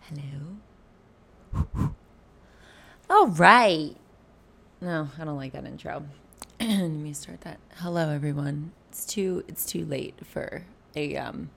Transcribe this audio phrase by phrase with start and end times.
[0.00, 1.92] Hello.
[3.10, 3.94] All right.
[4.80, 6.04] No, I don't like that intro.
[6.60, 7.58] Let me start that.
[7.76, 8.72] Hello, everyone.
[8.90, 10.64] It's too it's too late for
[10.96, 11.50] a um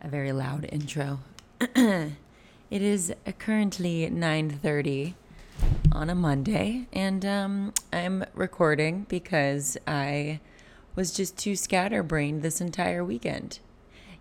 [0.00, 1.20] a very loud intro.
[1.60, 2.12] it
[2.70, 5.14] is currently nine thirty
[5.92, 10.40] on a Monday, and um, I'm recording because I
[10.94, 13.58] was just too scatterbrained this entire weekend.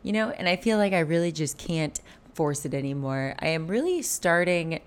[0.04, 2.00] You know, and I feel like I really just can't
[2.34, 3.36] force it anymore.
[3.40, 4.80] I am really starting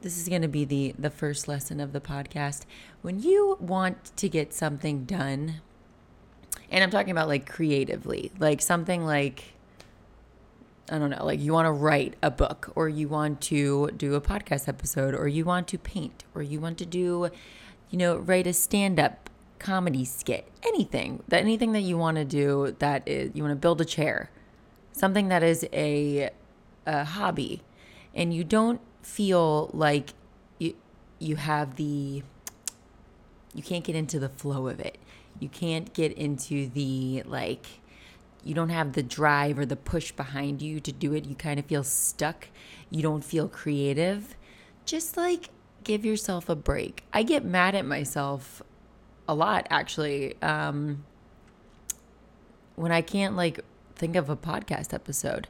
[0.00, 2.66] this is going to be the the first lesson of the podcast.
[3.02, 5.62] When you want to get something done,
[6.70, 9.54] and I'm talking about like creatively, like something like
[10.90, 14.14] I don't know, like you want to write a book or you want to do
[14.14, 17.30] a podcast episode or you want to paint or you want to do
[17.94, 19.30] you know, write a stand-up
[19.64, 21.22] comedy skit, anything.
[21.28, 24.30] That anything that you want to do that is you want to build a chair.
[24.92, 26.30] Something that is a
[26.86, 27.62] a hobby
[28.14, 30.10] and you don't feel like
[30.58, 30.76] you
[31.18, 32.22] you have the
[33.54, 34.98] you can't get into the flow of it.
[35.40, 37.66] You can't get into the like
[38.44, 41.24] you don't have the drive or the push behind you to do it.
[41.24, 42.48] You kind of feel stuck.
[42.90, 44.36] You don't feel creative.
[44.84, 45.48] Just like
[45.84, 47.04] give yourself a break.
[47.14, 48.62] I get mad at myself
[49.26, 51.04] a lot actually um
[52.76, 53.60] when I can't like
[53.94, 55.48] think of a podcast episode.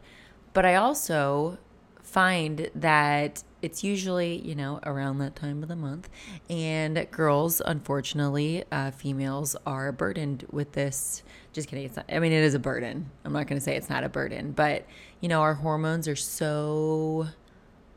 [0.52, 1.58] But I also
[2.02, 6.08] find that it's usually, you know, around that time of the month.
[6.50, 11.22] And girls, unfortunately, uh, females are burdened with this.
[11.52, 11.86] Just kidding.
[11.86, 13.10] It's not, I mean, it is a burden.
[13.24, 14.86] I'm not going to say it's not a burden, but,
[15.20, 17.28] you know, our hormones are so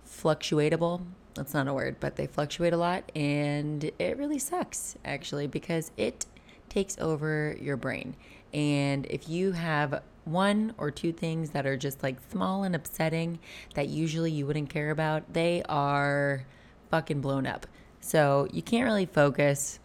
[0.10, 1.02] fluctuatable.
[1.38, 3.12] That's not a word, but they fluctuate a lot.
[3.16, 6.26] And it really sucks, actually, because it
[6.68, 8.16] takes over your brain.
[8.54, 13.40] And if you have one or two things that are just like small and upsetting
[13.76, 16.46] that usually you wouldn't care about, they are
[16.90, 17.66] fucking blown up.
[18.02, 19.80] So you can't really focus.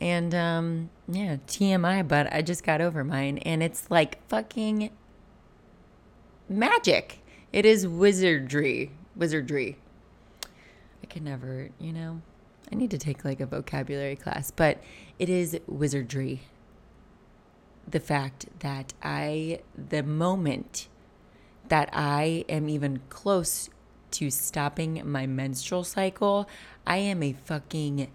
[0.00, 3.38] And um, yeah, TMI, but I just got over mine.
[3.38, 4.90] And it's like fucking
[6.48, 7.20] magic.
[7.52, 8.90] It is wizardry.
[9.16, 9.78] Wizardry.
[11.04, 12.22] I can never, you know,
[12.72, 14.82] I need to take like a vocabulary class, but
[15.18, 16.40] it is wizardry
[17.86, 20.88] the fact that I, the moment
[21.68, 23.68] that I am even close
[24.12, 26.48] to stopping my menstrual cycle,
[26.86, 28.10] I am a fucking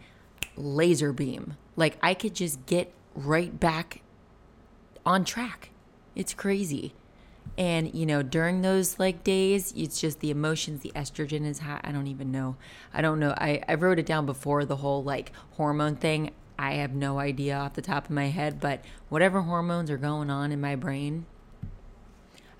[0.55, 1.57] laser beam.
[1.75, 4.01] Like I could just get right back
[5.05, 5.69] on track.
[6.15, 6.95] It's crazy.
[7.59, 11.81] And, you know, during those like days, it's just the emotions, the estrogen is high.
[11.83, 12.55] I don't even know.
[12.93, 13.35] I don't know.
[13.37, 16.31] I, I wrote it down before the whole like hormone thing.
[16.57, 20.29] I have no idea off the top of my head, but whatever hormones are going
[20.29, 21.25] on in my brain,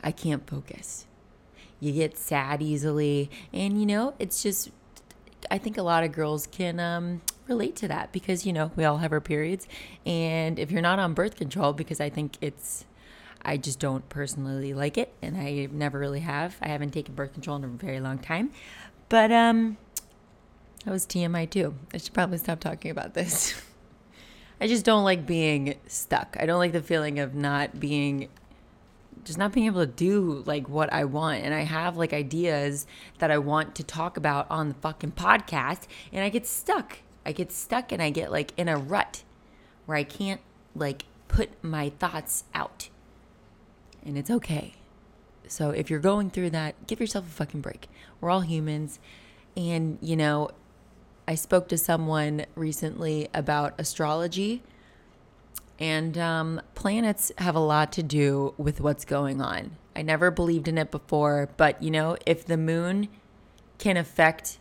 [0.03, 1.05] I can't focus.
[1.79, 4.69] You get sad easily, and you know, it's just
[5.49, 8.83] I think a lot of girls can um, relate to that because you know we
[8.83, 9.67] all have our periods,
[10.05, 12.85] and if you're not on birth control, because I think it's,
[13.41, 16.57] I just don't personally like it, and I never really have.
[16.61, 18.51] I haven't taken birth control in a very long time,
[19.07, 19.77] but um,
[20.85, 21.75] that was TMI too.
[21.93, 23.61] I should probably stop talking about this.
[24.61, 26.35] I just don't like being stuck.
[26.39, 28.27] I don't like the feeling of not being
[29.23, 31.43] just not being able to do like what I want.
[31.43, 32.87] And I have like ideas
[33.19, 36.99] that I want to talk about on the fucking podcast and I get stuck.
[37.25, 39.23] I get stuck and I get like in a rut
[39.85, 40.41] where I can't
[40.75, 42.89] like put my thoughts out.
[44.05, 44.73] And it's okay.
[45.47, 47.87] So if you're going through that, give yourself a fucking break.
[48.21, 48.99] We're all humans.
[49.57, 50.51] And, you know,
[51.29, 54.63] I spoke to someone recently about astrology,
[55.79, 59.77] and um, planets have a lot to do with what's going on.
[59.95, 63.09] I never believed in it before, but you know, if the moon
[63.77, 64.57] can affect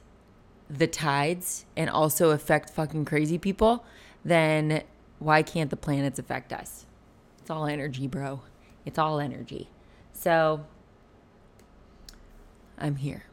[0.69, 3.83] the tides and also affect fucking crazy people,
[4.23, 4.83] then
[5.21, 6.85] why can't the planets affect us?
[7.41, 8.43] It's all energy, bro.
[8.89, 9.69] It's all energy.
[10.15, 10.65] So
[12.79, 13.25] I'm here.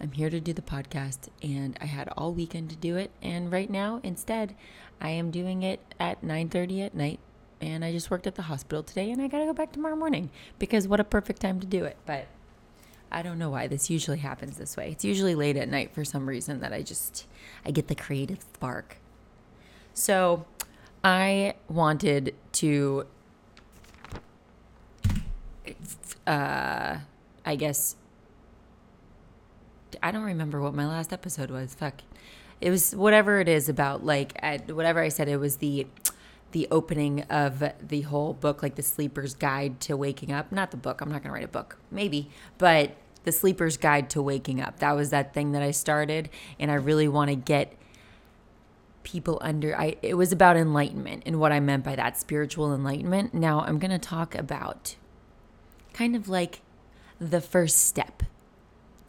[0.00, 3.52] I'm here to do the podcast and I had all weekend to do it and
[3.52, 4.56] right now instead
[5.00, 7.20] I am doing it at 9:30 at night
[7.60, 9.94] and I just worked at the hospital today and I got to go back tomorrow
[9.94, 11.96] morning because what a perfect time to do it.
[12.04, 12.26] But
[13.12, 14.90] I don't know why this usually happens this way.
[14.90, 17.28] It's usually late at night for some reason that I just
[17.64, 18.96] I get the creative spark.
[19.94, 20.46] So,
[21.04, 23.06] I wanted to
[26.26, 26.98] uh
[27.44, 27.96] I guess
[30.02, 31.74] I don't remember what my last episode was.
[31.74, 32.02] Fuck.
[32.60, 35.86] It was whatever it is about like at whatever I said it was the
[36.52, 40.52] the opening of the whole book, like the Sleeper's Guide to Waking Up.
[40.52, 42.92] Not the book, I'm not going to write a book, maybe, but
[43.24, 44.78] the Sleeper's Guide to Waking Up.
[44.78, 47.74] That was that thing that I started, and I really want to get
[49.02, 53.34] people under I it was about enlightenment and what I meant by that spiritual enlightenment.
[53.34, 54.96] Now I'm going to talk about
[55.96, 56.60] kind of like
[57.18, 58.22] the first step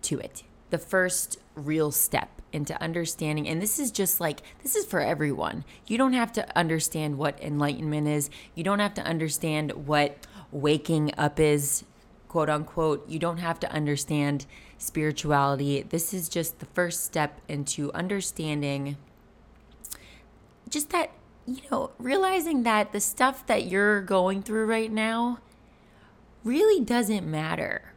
[0.02, 0.44] to it.
[0.70, 5.66] The first real step into understanding and this is just like this is for everyone.
[5.86, 8.30] You don't have to understand what enlightenment is.
[8.56, 11.84] You don't have to understand what waking up is,
[12.30, 13.08] quote unquote.
[13.10, 14.46] You don't have to understand
[14.78, 15.82] spirituality.
[15.82, 18.96] This is just the first step into understanding
[20.70, 21.12] just that,
[21.46, 25.40] you know, realizing that the stuff that you're going through right now
[26.44, 27.94] really doesn't matter.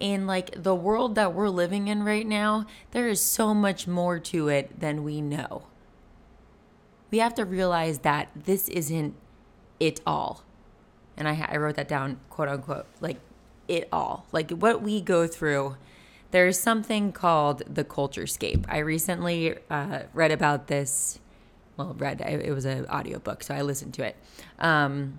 [0.00, 4.18] And like the world that we're living in right now, there is so much more
[4.18, 5.64] to it than we know.
[7.10, 9.14] We have to realize that this isn't
[9.78, 10.42] it all.
[11.16, 13.20] And I, I wrote that down, quote unquote, like
[13.68, 14.26] it all.
[14.32, 15.76] Like what we go through
[16.32, 18.66] there's something called the culture scape.
[18.68, 21.20] I recently uh, read about this
[21.76, 24.16] well read it was an audiobook so i listened to it
[24.58, 25.18] um,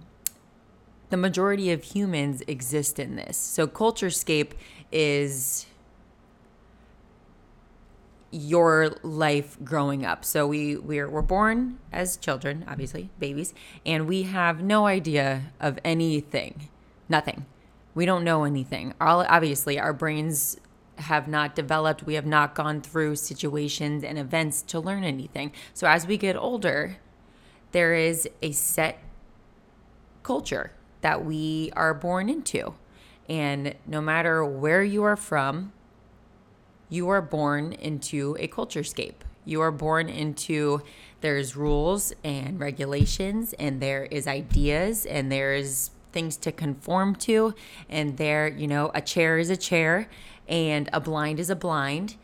[1.09, 3.37] the majority of humans exist in this.
[3.37, 4.51] So culturescape
[4.91, 5.65] is
[8.31, 10.25] your life growing up.
[10.25, 13.53] So we we're, we're born as children obviously babies
[13.85, 16.69] and we have no idea of anything
[17.09, 17.45] nothing.
[17.93, 18.93] We don't know anything.
[18.99, 20.59] All, obviously our brains
[20.97, 25.51] have not developed, we have not gone through situations and events to learn anything.
[25.73, 26.97] So as we get older,
[27.71, 28.99] there is a set
[30.23, 32.73] culture that we are born into.
[33.27, 35.71] And no matter where you are from,
[36.89, 39.23] you are born into a culture scape.
[39.43, 40.81] You are born into
[41.21, 47.53] there's rules and regulations and there is ideas and there's things to conform to
[47.89, 50.07] and there, you know, a chair is a chair
[50.47, 52.15] and a blind is a blind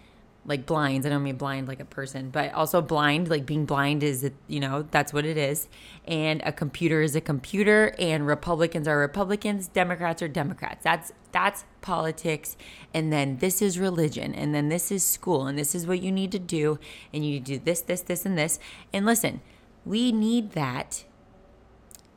[0.46, 1.06] like blinds.
[1.06, 4.60] I don't mean blind like a person, but also blind, like being blind is, you
[4.60, 5.68] know, that's what it is.
[6.06, 10.84] And a computer is a computer, and Republicans are Republicans, Democrats are Democrats.
[10.84, 12.58] That's that's politics.
[12.94, 16.12] And then this is religion, and then this is school, and this is what you
[16.12, 16.80] need to do,
[17.14, 18.60] and you do this, this, this, and this.
[18.92, 19.42] And listen,
[19.86, 21.06] we need that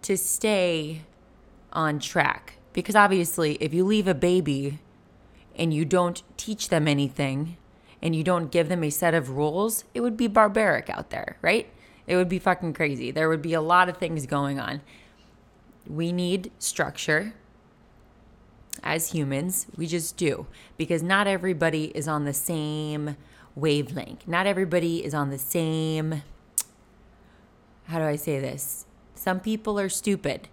[0.03, 1.03] to stay
[1.73, 4.81] on track because obviously, if you leave a baby
[5.57, 7.57] and you don't teach them anything
[8.05, 11.39] and you don't give them a set of rules, it would be barbaric out there,
[11.41, 11.67] right?
[12.07, 13.11] It would be fucking crazy.
[13.11, 14.83] There would be a lot of things going on.
[15.89, 17.33] We need structure
[18.83, 19.67] as humans.
[19.75, 20.47] We just do
[20.77, 23.17] because not everybody is on the same
[23.55, 24.29] wavelength.
[24.29, 26.23] Not everybody is on the same.
[27.87, 28.85] How do I say this?
[29.15, 30.49] Some people are stupid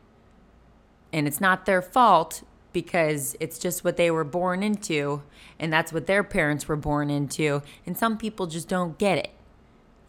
[1.11, 2.43] and it's not their fault
[2.73, 5.21] because it's just what they were born into
[5.59, 9.31] and that's what their parents were born into and some people just don't get it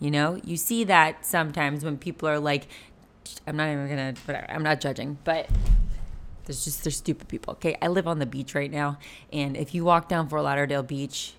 [0.03, 0.41] you know?
[0.43, 2.67] You see that sometimes when people are like
[3.47, 5.49] i'm not even gonna whatever i'm not judging but
[6.45, 7.77] there's just there's stupid people okay?
[7.81, 8.99] I live on the beach right now
[9.33, 11.35] and if you walk down fort lauderdale beach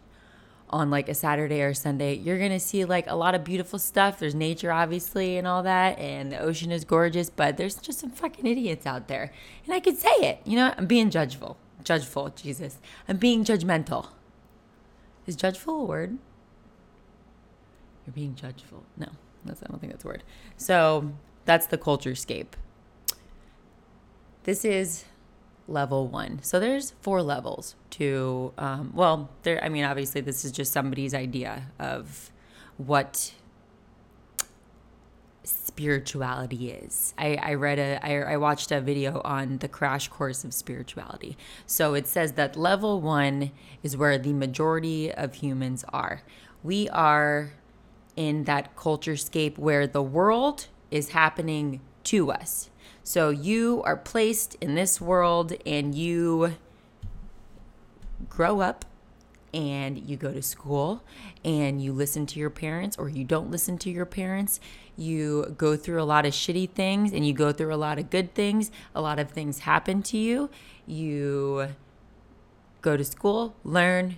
[0.74, 4.20] on like a Saturday or Sunday, you're gonna see like a lot of beautiful stuff.
[4.20, 8.10] There's nature, obviously, and all that, and the ocean is gorgeous, but there's just some
[8.10, 9.32] fucking idiots out there.
[9.66, 11.58] And I could say it, you know, I'm being judgeful.
[11.84, 12.80] Judgeful, Jesus.
[13.08, 14.08] I'm being judgmental.
[15.28, 16.18] Is judgeful a word?
[18.06, 18.84] You're being judgeful.
[18.98, 19.10] No,
[19.46, 20.24] that's, I don't think that's a word.
[20.58, 21.14] So
[21.46, 22.56] that's the culture scape.
[24.44, 25.06] This is
[25.68, 26.40] level one.
[26.42, 31.14] So there's four levels to, um, well, there, I mean, obviously, this is just somebody's
[31.14, 32.32] idea of
[32.78, 33.34] what
[35.44, 37.14] spirituality is.
[37.18, 41.38] I, I read a, I, I watched a video on the crash course of spirituality.
[41.66, 43.52] So it says that level one
[43.82, 46.22] is where the majority of humans are.
[46.62, 47.54] We are
[48.16, 52.70] in that culture scape where the world is happening to us.
[53.04, 56.56] So you are placed in this world and you
[58.30, 58.86] grow up
[59.54, 61.04] and you go to school
[61.44, 64.60] and you listen to your parents or you don't listen to your parents.
[64.96, 68.10] You go through a lot of shitty things and you go through a lot of
[68.10, 68.72] good things.
[68.96, 70.50] A lot of things happen to you.
[70.88, 71.70] You
[72.82, 74.18] go to school, learn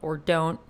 [0.00, 0.60] or don't,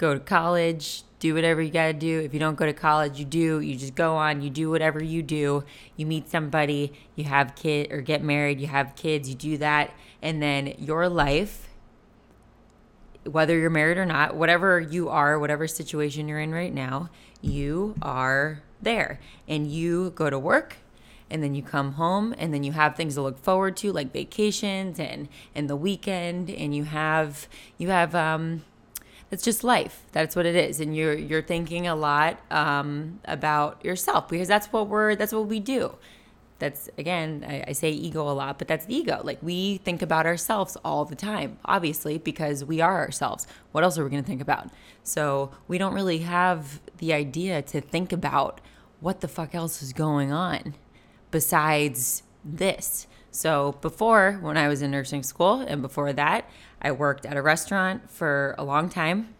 [0.00, 2.20] go to college, do whatever you got to do.
[2.20, 3.60] If you don't go to college, you do.
[3.60, 5.62] You just go on, you do whatever you do.
[5.94, 9.92] You meet somebody, you have kid or get married, you have kids, you do that,
[10.22, 11.66] and then your life
[13.24, 17.10] whether you're married or not, whatever you are, whatever situation you're in right now,
[17.42, 20.78] you are there and you go to work
[21.28, 24.10] and then you come home and then you have things to look forward to like
[24.10, 28.62] vacations and and the weekend and you have you have um
[29.30, 30.04] it's just life.
[30.12, 30.80] That's what it is.
[30.80, 35.46] And you're you're thinking a lot um, about yourself because that's what we're that's what
[35.46, 35.94] we do.
[36.58, 39.20] That's again I, I, say ego a lot but that's the ego.
[39.22, 43.46] Like we think about ourselves all the time obviously because we are ourselves.
[43.72, 44.68] What else are we going to think about?
[45.02, 48.60] So we don't really have the idea to think about
[48.98, 50.74] what the fuck else is going on
[51.30, 53.06] besides this.
[53.30, 57.42] So before when i was in nursing school and before that i worked at a
[57.42, 59.34] restaurant for a long time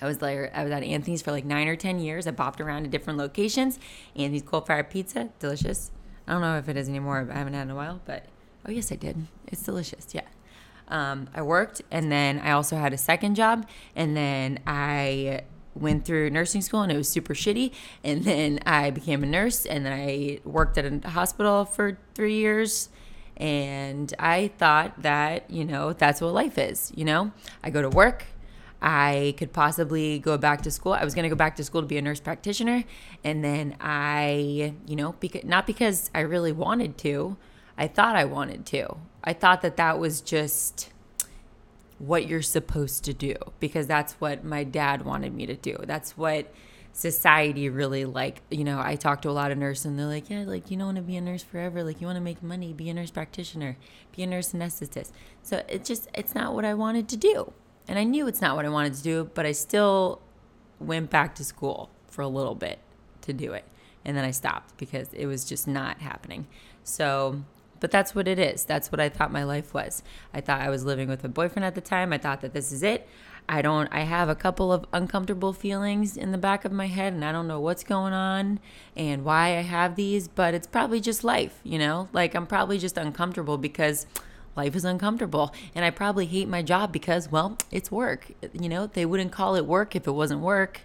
[0.00, 0.50] I was there.
[0.54, 2.26] I was at Anthony's for like nine or ten years.
[2.26, 3.78] I bopped around to different locations.
[4.16, 5.90] Anthony's coal fired pizza, delicious.
[6.26, 7.28] I don't know if it is anymore.
[7.30, 8.26] I haven't had in a while, but
[8.66, 9.26] oh yes, I did.
[9.46, 10.08] It's delicious.
[10.12, 10.22] Yeah.
[10.88, 13.66] Um, I worked, and then I also had a second job,
[13.96, 15.42] and then I
[15.74, 17.72] went through nursing school, and it was super shitty.
[18.02, 22.34] And then I became a nurse, and then I worked at a hospital for three
[22.34, 22.90] years.
[23.36, 26.92] And I thought that, you know, that's what life is.
[26.94, 28.26] You know, I go to work,
[28.80, 30.92] I could possibly go back to school.
[30.92, 32.84] I was going to go back to school to be a nurse practitioner.
[33.24, 37.36] And then I, you know, because, not because I really wanted to,
[37.78, 38.96] I thought I wanted to.
[39.24, 40.90] I thought that that was just
[41.98, 45.78] what you're supposed to do because that's what my dad wanted me to do.
[45.84, 46.52] That's what
[46.94, 48.40] society really like.
[48.50, 50.78] You know, I talk to a lot of nurses and they're like, yeah, like you
[50.78, 51.82] don't want to be a nurse forever.
[51.82, 53.76] Like you want to make money, be a nurse practitioner,
[54.16, 55.10] be a nurse anesthetist.
[55.42, 57.52] So it just, it's not what I wanted to do.
[57.86, 60.22] And I knew it's not what I wanted to do, but I still
[60.78, 62.78] went back to school for a little bit
[63.22, 63.64] to do it.
[64.04, 66.46] And then I stopped because it was just not happening.
[66.84, 67.42] So,
[67.80, 68.64] but that's what it is.
[68.64, 70.02] That's what I thought my life was.
[70.32, 72.12] I thought I was living with a boyfriend at the time.
[72.12, 73.08] I thought that this is it.
[73.48, 77.12] I don't, I have a couple of uncomfortable feelings in the back of my head,
[77.12, 78.58] and I don't know what's going on
[78.96, 82.08] and why I have these, but it's probably just life, you know?
[82.12, 84.06] Like, I'm probably just uncomfortable because
[84.56, 88.30] life is uncomfortable and i probably hate my job because well it's work.
[88.52, 90.82] You know they wouldn't call it work if it wasn't work.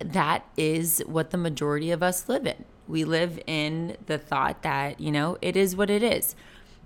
[0.00, 2.64] That is what the majority of us live in.
[2.86, 6.34] We live in the thought that you know it is what it is.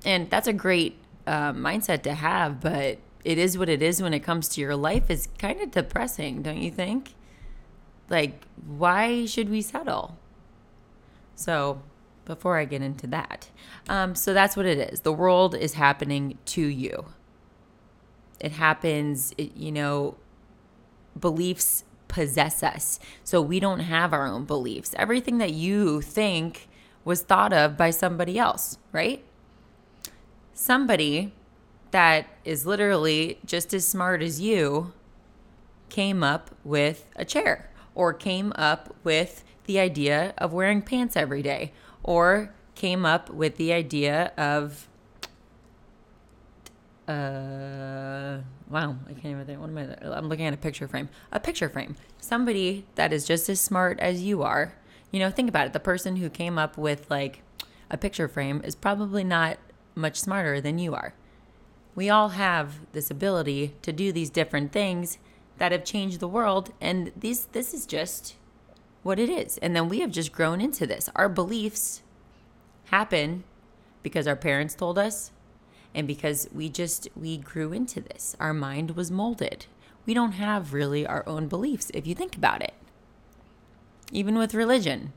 [0.04, 4.12] And that's a great uh, mindset to have but it is what it is when
[4.14, 7.14] it comes to your life is kind of depressing don't you think
[8.08, 10.18] like why should we settle
[11.34, 11.82] so
[12.24, 13.50] before I get into that.
[13.88, 15.00] Um, so that's what it is.
[15.00, 17.06] The world is happening to you.
[18.40, 20.16] It happens, it, you know,
[21.18, 22.98] beliefs possess us.
[23.24, 24.94] So we don't have our own beliefs.
[24.98, 26.68] Everything that you think
[27.04, 29.24] was thought of by somebody else, right?
[30.52, 31.32] Somebody
[31.92, 34.92] that is literally just as smart as you
[35.88, 41.42] came up with a chair or came up with the idea of wearing pants every
[41.42, 41.72] day
[42.02, 44.88] or came up with the idea of
[47.08, 48.38] uh
[48.70, 51.08] wow i can't even think what am i i'm looking at a picture frame.
[51.30, 51.96] A picture frame.
[52.20, 54.74] Somebody that is just as smart as you are.
[55.10, 55.72] You know think about it.
[55.72, 57.42] The person who came up with like
[57.90, 59.58] a picture frame is probably not
[59.94, 61.12] much smarter than you are
[61.94, 65.18] we all have this ability to do these different things
[65.58, 68.36] that have changed the world and these this is just
[69.02, 69.58] what it is.
[69.58, 71.08] And then we have just grown into this.
[71.14, 72.02] Our beliefs
[72.86, 73.44] happen
[74.02, 75.30] because our parents told us
[75.94, 78.36] and because we just we grew into this.
[78.40, 79.66] Our mind was molded.
[80.06, 82.74] We don't have really our own beliefs if you think about it.
[84.10, 85.12] Even with religion.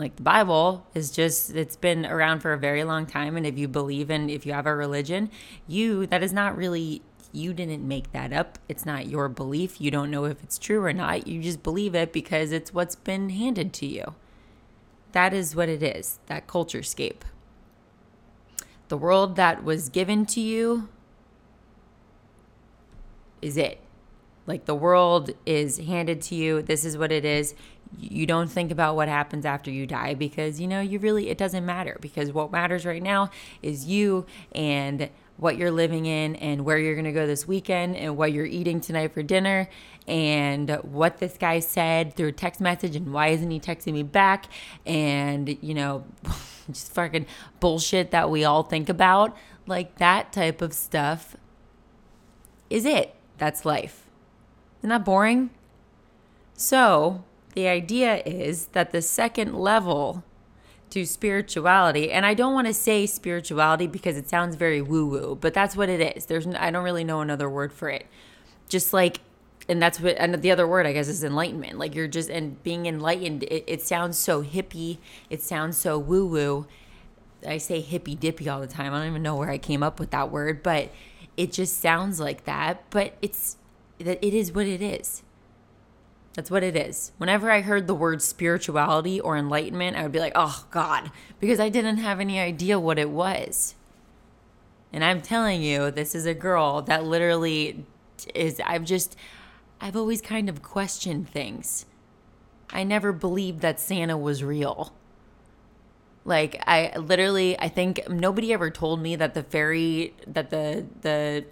[0.00, 3.58] Like the Bible is just it's been around for a very long time and if
[3.58, 5.30] you believe in if you have a religion,
[5.68, 7.02] you that is not really
[7.32, 8.58] you didn't make that up.
[8.66, 9.78] It's not your belief.
[9.78, 11.26] You don't know if it's true or not.
[11.26, 14.14] You just believe it because it's what's been handed to you.
[15.12, 17.22] That is what it is, that culture scape.
[18.88, 20.88] The world that was given to you
[23.42, 23.80] is it.
[24.46, 26.62] Like the world is handed to you.
[26.62, 27.54] This is what it is.
[27.98, 31.38] You don't think about what happens after you die because, you know, you really, it
[31.38, 33.30] doesn't matter because what matters right now
[33.62, 37.96] is you and what you're living in and where you're going to go this weekend
[37.96, 39.68] and what you're eating tonight for dinner
[40.06, 44.02] and what this guy said through a text message and why isn't he texting me
[44.02, 44.46] back
[44.84, 46.04] and you know
[46.72, 47.26] just fucking
[47.58, 49.36] bullshit that we all think about.
[49.66, 51.36] Like that type of stuff
[52.68, 53.14] is it.
[53.38, 54.06] That's life.
[54.80, 55.50] Isn't that boring?
[56.54, 60.24] So the idea is that the second level
[60.90, 65.38] to spirituality and i don't want to say spirituality because it sounds very woo woo
[65.40, 66.26] but that's what it is.
[66.26, 68.06] There's i don't really know another word for it.
[68.68, 69.20] Just like
[69.68, 71.78] and that's what and the other word i guess is enlightenment.
[71.78, 76.26] Like you're just and being enlightened it, it sounds so hippie it sounds so woo
[76.26, 76.66] woo
[77.46, 79.98] i say hippy dippy all the time i don't even know where i came up
[79.98, 80.90] with that word but
[81.36, 83.56] it just sounds like that but it's
[83.98, 85.22] that it is what it is
[86.34, 87.12] that's what it is.
[87.18, 91.10] Whenever I heard the word spirituality or enlightenment, I would be like, oh God,
[91.40, 93.74] because I didn't have any idea what it was.
[94.92, 97.84] And I'm telling you, this is a girl that literally
[98.34, 99.16] is, I've just,
[99.80, 101.86] I've always kind of questioned things.
[102.70, 104.92] I never believed that Santa was real.
[106.24, 111.46] Like I literally I think nobody ever told me that the fairy that the the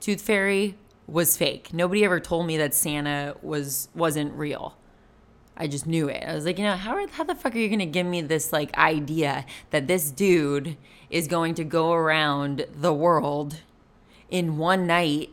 [0.00, 1.72] tooth fairy was fake.
[1.72, 4.76] Nobody ever told me that Santa was wasn't real.
[5.56, 6.24] I just knew it.
[6.26, 8.52] I was like, you know, how, how the fuck are you to give me this
[8.52, 10.76] like idea that this dude
[11.10, 13.60] is going to go around the world
[14.30, 15.30] in one night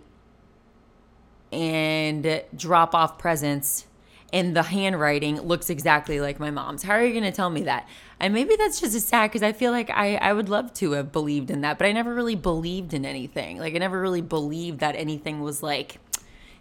[1.52, 3.88] and drop off presents
[4.34, 6.84] and the handwriting looks exactly like my mom's.
[6.84, 7.88] How are you going to tell me that?
[8.20, 10.92] And maybe that's just a sad because I feel like I, I would love to
[10.92, 13.58] have believed in that, but I never really believed in anything.
[13.58, 15.98] Like, I never really believed that anything was like,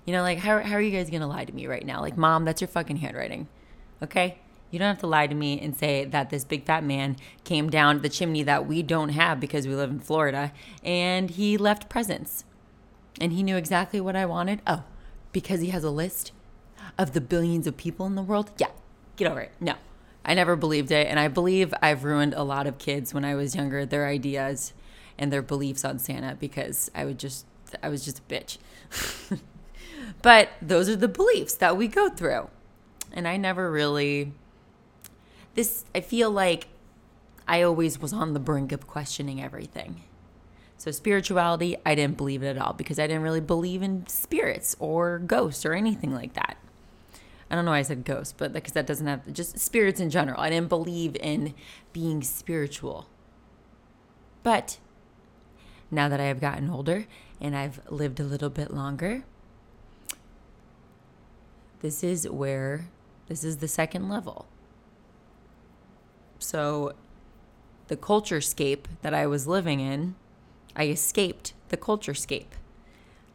[0.05, 2.01] you know, like, how, how are you guys going to lie to me right now?
[2.01, 3.47] Like, mom, that's your fucking handwriting.
[4.03, 4.39] Okay?
[4.71, 7.71] You don't have to lie to me and say that this big fat man came
[7.71, 11.89] down the chimney that we don't have because we live in Florida and he left
[11.89, 12.45] presents.
[13.21, 14.63] And he knew exactly what I wanted.
[14.67, 14.85] Oh,
[15.33, 16.33] because he has a list
[16.99, 18.51] of the billions of people in the world?
[18.59, 18.69] Yeah,
[19.17, 19.53] get over it.
[19.61, 19.75] No,
[20.25, 21.07] I never believed it.
[21.07, 24.73] And I believe I've ruined a lot of kids when I was younger, their ideas
[25.19, 27.47] and their beliefs on Santa because I would just,
[27.83, 28.59] I was just a bitch.
[30.23, 32.49] but those are the beliefs that we go through.
[33.13, 34.33] And I never really,
[35.55, 36.69] this, I feel like
[37.49, 40.03] I always was on the brink of questioning everything.
[40.79, 44.77] So, spirituality, I didn't believe it at all because I didn't really believe in spirits
[44.79, 46.57] or ghosts or anything like that.
[47.51, 50.09] I don't know why I said ghost, but because that doesn't have just spirits in
[50.09, 50.41] general.
[50.41, 51.55] I didn't believe in
[51.93, 53.09] being spiritual.
[54.43, 54.79] But
[55.91, 57.07] now that I have gotten older
[57.41, 59.25] and I've lived a little bit longer,
[61.81, 62.89] this is where
[63.27, 64.47] this is the second level.
[66.39, 66.93] So
[67.89, 70.15] the culture scape that I was living in,
[70.77, 72.55] I escaped the culture scape.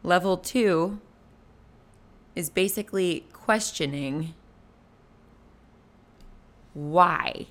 [0.02, 1.00] Level two
[2.36, 4.34] is basically questioning
[6.74, 7.46] why.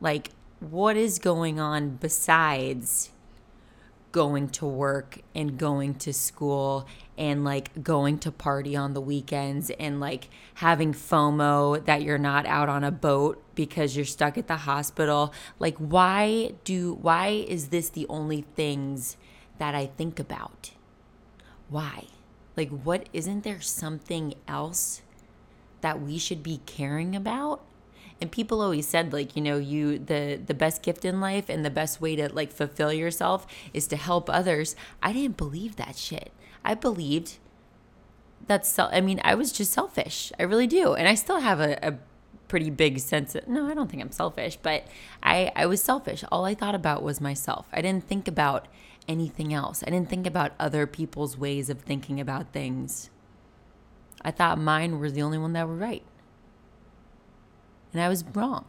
[0.00, 3.10] Like, what is going on besides
[4.12, 9.70] going to work and going to school and like going to party on the weekends
[9.78, 14.48] and like having FOMO that you're not out on a boat because you're stuck at
[14.48, 15.32] the hospital.
[15.58, 19.16] Like why do why is this the only things
[19.58, 20.72] that I think about?
[21.68, 22.06] Why?
[22.56, 25.02] Like what isn't there something else
[25.80, 27.62] that we should be caring about?
[28.20, 31.64] And people always said like you know you the the best gift in life and
[31.64, 34.76] the best way to like fulfill yourself is to help others.
[35.02, 36.30] I didn't believe that shit.
[36.64, 37.38] I believed
[38.46, 40.32] that's i mean i was just selfish.
[40.38, 40.94] I really do.
[40.94, 41.98] And i still have a, a
[42.48, 44.84] pretty big sense of no i don't think i'm selfish but
[45.22, 46.24] i i was selfish.
[46.32, 47.66] All i thought about was myself.
[47.72, 48.66] I didn't think about
[49.08, 53.10] anything else i didn't think about other people's ways of thinking about things
[54.22, 56.02] I thought mine were the only one that were right.
[57.92, 58.66] And I was wrong.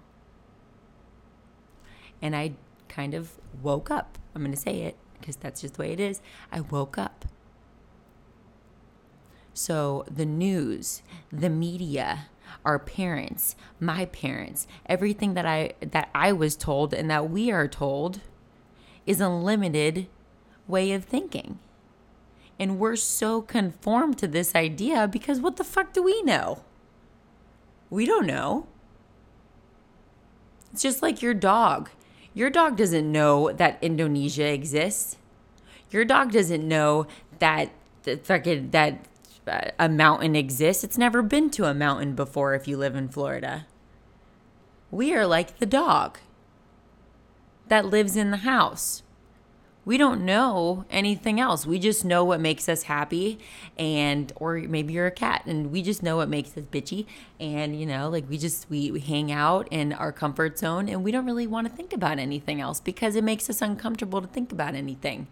[2.22, 2.54] And I
[2.88, 4.17] kind of woke up.
[4.34, 6.22] I'm going to say it because that's just the way it is.
[6.52, 7.26] I woke up.
[9.54, 12.30] So the news, the media,
[12.63, 17.67] our parents, my parents, everything that I that I was told and that we are
[17.67, 18.22] told
[19.06, 20.21] is unlimited limited
[20.72, 21.60] way of thinking.
[22.58, 26.64] And we're so conformed to this idea because what the fuck do we know?
[27.90, 28.68] We don't know.
[30.72, 31.90] It's just like your dog.
[32.34, 35.18] Your dog doesn't know that Indonesia exists.
[35.90, 37.08] Your dog doesn't know
[37.40, 37.72] that
[38.24, 39.06] fucking that
[39.46, 40.84] uh, a mountain exists.
[40.84, 43.66] It's never been to a mountain before if you live in Florida.
[44.90, 46.20] We are like the dog
[47.68, 49.04] that lives in the house
[49.84, 51.65] we don't know anything else.
[51.65, 53.39] We just know what makes us happy
[53.78, 57.06] and or maybe you're a cat and we just know what makes us bitchy
[57.39, 61.04] and you know, like we just we, we hang out in our comfort zone and
[61.04, 64.28] we don't really want to think about anything else because it makes us uncomfortable to
[64.28, 65.28] think about anything.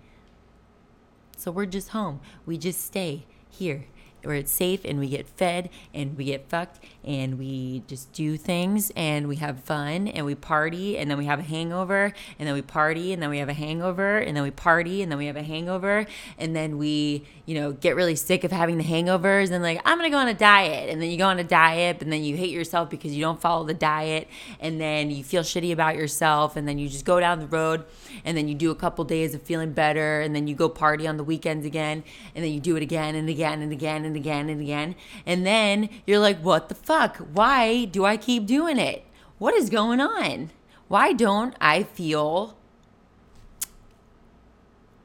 [1.37, 2.19] So we're just home.
[2.45, 3.85] We just stay here
[4.23, 8.37] where it's safe and we get fed and we get fucked and we just do
[8.37, 12.47] things and we have fun and we party and then we have a hangover and
[12.47, 15.17] then we party and then we have a hangover and then we party and then
[15.17, 16.05] we have a hangover
[16.37, 19.97] and then we you know get really sick of having the hangovers and like i'm
[19.97, 22.35] gonna go on a diet and then you go on a diet and then you
[22.35, 24.27] hate yourself because you don't follow the diet
[24.59, 27.85] and then you feel shitty about yourself and then you just go down the road
[28.25, 31.07] and then you do a couple days of feeling better and then you go party
[31.07, 32.03] on the weekends again
[32.35, 34.95] and then you do it again and again and again again and again.
[35.25, 37.17] And then you're like, what the fuck?
[37.17, 39.05] Why do I keep doing it?
[39.37, 40.51] What is going on?
[40.87, 42.57] Why don't I feel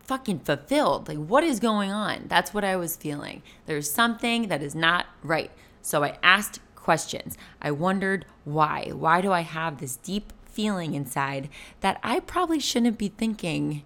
[0.03, 1.09] fucking fulfilled?
[1.09, 2.25] Like, what is going on?
[2.29, 3.43] That's what I was feeling.
[3.67, 5.51] There's something that is not right.
[5.83, 7.37] So I asked questions.
[7.61, 8.90] I wondered why.
[8.93, 11.49] Why do I have this deep feeling inside
[11.81, 13.83] that I probably shouldn't be thinking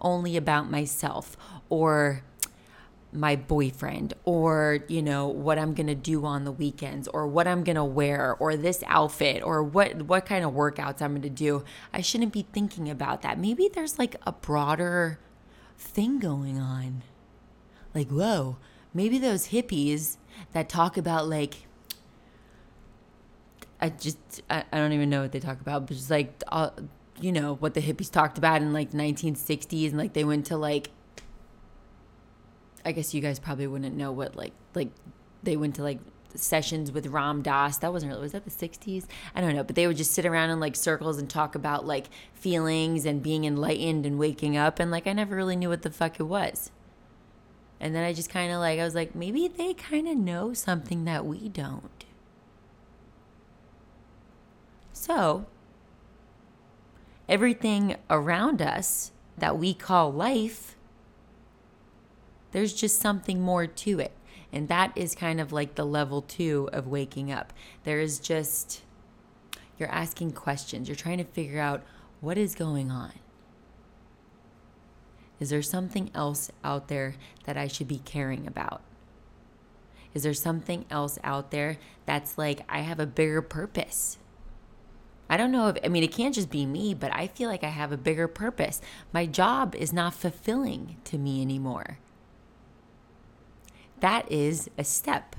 [0.00, 1.36] only about myself
[1.68, 2.22] or
[3.12, 7.46] my boyfriend or you know what I'm going to do on the weekends or what
[7.46, 11.22] I'm going to wear or this outfit or what what kind of workouts I'm going
[11.22, 11.64] to do.
[11.92, 13.38] I shouldn't be thinking about that.
[13.38, 15.18] Maybe there's like a broader
[15.78, 17.02] thing going on.
[17.94, 18.56] Like, whoa,
[18.94, 20.16] maybe those hippies
[20.52, 21.66] that talk about like
[23.80, 26.70] I just I, I don't even know what they talk about, but just like uh,
[27.20, 30.56] you know what the hippies talked about in like 1960s and like they went to
[30.56, 30.90] like
[32.84, 34.90] I guess you guys probably wouldn't know what like like
[35.42, 35.98] they went to like
[36.34, 37.78] sessions with Ram Dass.
[37.78, 39.06] That wasn't really was that the 60s?
[39.34, 41.86] I don't know, but they would just sit around in like circles and talk about
[41.86, 45.82] like feelings and being enlightened and waking up and like I never really knew what
[45.82, 46.70] the fuck it was.
[47.80, 50.54] And then I just kind of like I was like maybe they kind of know
[50.54, 52.04] something that we don't.
[54.92, 55.46] So,
[57.28, 60.76] everything around us that we call life
[62.52, 64.12] there's just something more to it.
[64.52, 67.52] And that is kind of like the level two of waking up.
[67.84, 68.82] There is just,
[69.78, 71.82] you're asking questions, you're trying to figure out
[72.20, 73.12] what is going on.
[75.40, 78.82] Is there something else out there that I should be caring about?
[80.14, 84.18] Is there something else out there that's like, I have a bigger purpose?
[85.30, 87.64] I don't know if, I mean, it can't just be me, but I feel like
[87.64, 88.82] I have a bigger purpose.
[89.12, 91.98] My job is not fulfilling to me anymore
[94.02, 95.36] that is a step.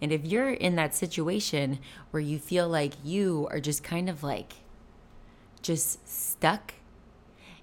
[0.00, 1.78] And if you're in that situation
[2.10, 4.54] where you feel like you are just kind of like
[5.60, 6.74] just stuck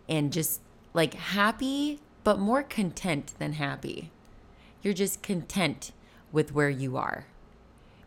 [0.08, 0.62] and just
[0.94, 4.12] like happy, but more content than happy,
[4.84, 5.92] you're just content
[6.32, 7.26] with where you are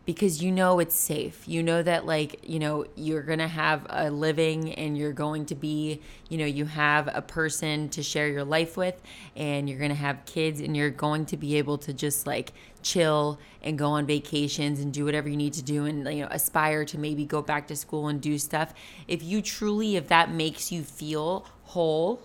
[0.07, 1.43] because you know it's safe.
[1.49, 5.45] You know that, like, you know, you're going to have a living and you're going
[5.47, 9.01] to be, you know, you have a person to share your life with
[9.35, 12.53] and you're going to have kids and you're going to be able to just like
[12.81, 16.29] chill and go on vacations and do whatever you need to do and, you know,
[16.31, 18.73] aspire to maybe go back to school and do stuff.
[19.09, 22.21] If you truly, if that makes you feel whole,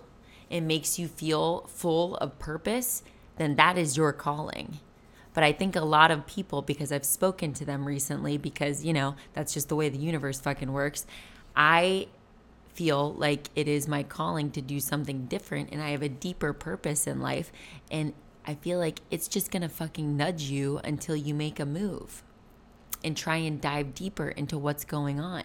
[0.48, 3.02] it makes you feel full of purpose,
[3.38, 4.78] then that is your calling.
[5.34, 8.92] But I think a lot of people, because I've spoken to them recently, because, you
[8.92, 11.06] know, that's just the way the universe fucking works,
[11.56, 12.08] I
[12.74, 16.52] feel like it is my calling to do something different and I have a deeper
[16.52, 17.52] purpose in life.
[17.90, 18.14] And
[18.46, 22.22] I feel like it's just gonna fucking nudge you until you make a move
[23.04, 25.44] and try and dive deeper into what's going on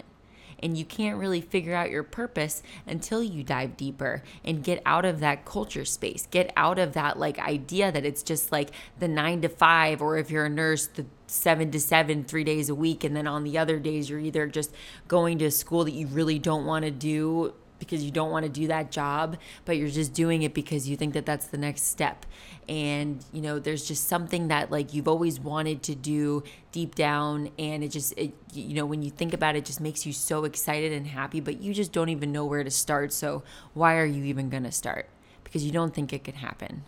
[0.59, 5.05] and you can't really figure out your purpose until you dive deeper and get out
[5.05, 9.07] of that culture space get out of that like idea that it's just like the
[9.07, 12.75] nine to five or if you're a nurse the seven to seven three days a
[12.75, 14.73] week and then on the other days you're either just
[15.07, 18.49] going to school that you really don't want to do because you don't want to
[18.49, 21.83] do that job, but you're just doing it because you think that that's the next
[21.83, 22.25] step.
[22.67, 27.49] And, you know, there's just something that like you've always wanted to do deep down.
[27.57, 30.13] And it just, it, you know, when you think about it, it just makes you
[30.13, 33.13] so excited and happy, but you just don't even know where to start.
[33.13, 35.09] So why are you even going to start?
[35.43, 36.83] Because you don't think it can happen.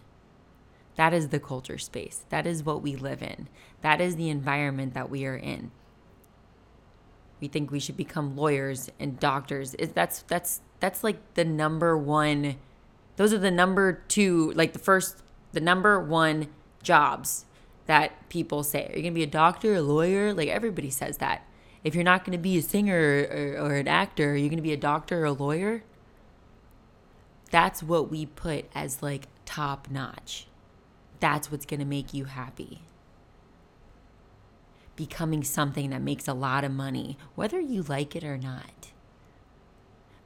[0.95, 2.25] That is the culture space.
[2.30, 3.47] That is what we live in.
[3.82, 5.71] That is the environment that we are in
[7.39, 11.98] we think we should become lawyers and doctors is that's that's that's like the number
[11.98, 12.56] one
[13.18, 16.48] those are the number two like the first the number one
[16.84, 17.46] jobs
[17.86, 18.88] that people say.
[18.94, 20.34] Are you gonna be a doctor a lawyer?
[20.34, 21.46] Like everybody says that.
[21.84, 24.74] If you're not gonna be a singer or, or an actor are you gonna be
[24.74, 25.84] a doctor or a lawyer?
[27.52, 30.46] That's what we put as like top notch.
[31.20, 32.84] That's what's gonna make you happy.
[34.96, 38.92] Becoming something that makes a lot of money whether you like it or not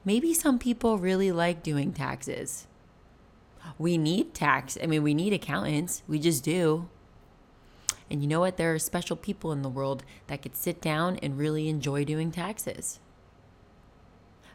[0.04, 2.66] maybe some people really like doing taxes.
[3.78, 4.76] We need tax.
[4.82, 6.02] I mean, we need accountants.
[6.06, 6.88] We just do.
[8.10, 8.56] And you know what?
[8.56, 12.30] There are special people in the world that could sit down and really enjoy doing
[12.30, 13.00] taxes.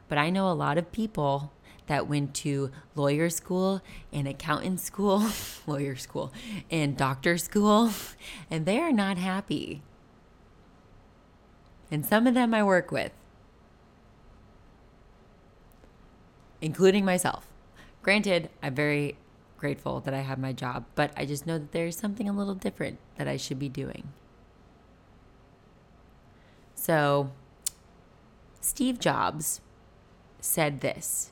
[0.08, 1.52] But I know a lot of people
[1.88, 3.82] that went to lawyer school
[4.14, 5.26] and accountant school,
[5.68, 6.32] lawyer school,
[6.70, 7.92] and doctor school,
[8.52, 9.82] and they are not happy.
[11.92, 13.12] And some of them I work with,
[16.62, 17.48] including myself.
[18.02, 19.18] Granted, I'm very
[19.58, 22.56] grateful that I have my job, but I just know that there's something a little
[22.56, 24.10] different that I should be doing.
[26.76, 27.32] So,
[28.62, 29.62] Steve Jobs
[30.40, 31.32] said this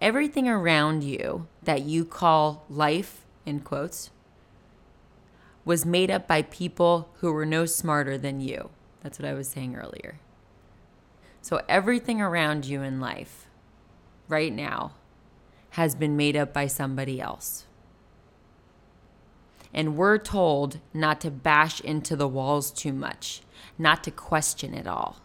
[0.00, 4.10] everything around you that you call life, in quotes,
[5.64, 8.70] was made up by people who were no smarter than you.
[9.02, 10.18] That's what I was saying earlier.
[11.42, 13.46] So everything around you in life
[14.30, 14.94] right now
[15.70, 17.66] has been made up by somebody else.
[19.72, 23.42] And we're told not to bash into the walls too much,
[23.78, 25.18] not to question it all.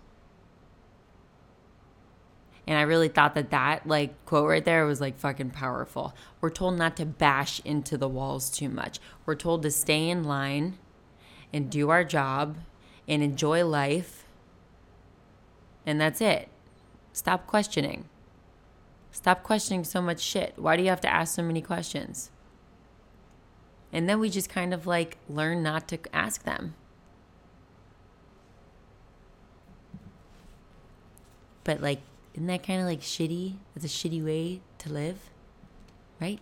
[2.67, 6.15] And I really thought that that like quote right there was like fucking powerful.
[6.41, 8.99] We're told not to bash into the walls too much.
[9.25, 10.77] We're told to stay in line
[11.53, 12.57] and do our job
[13.07, 14.25] and enjoy life.
[15.85, 16.49] And that's it.
[17.13, 18.09] Stop questioning.
[19.15, 20.55] Stop questioning so much shit.
[20.57, 22.31] Why do you have to ask so many questions?
[23.93, 26.75] And then we just kind of like learn not to ask them.
[31.63, 32.01] But like
[32.33, 33.55] isn't that kind of like shitty?
[33.73, 35.29] That's a shitty way to live,
[36.19, 36.39] right?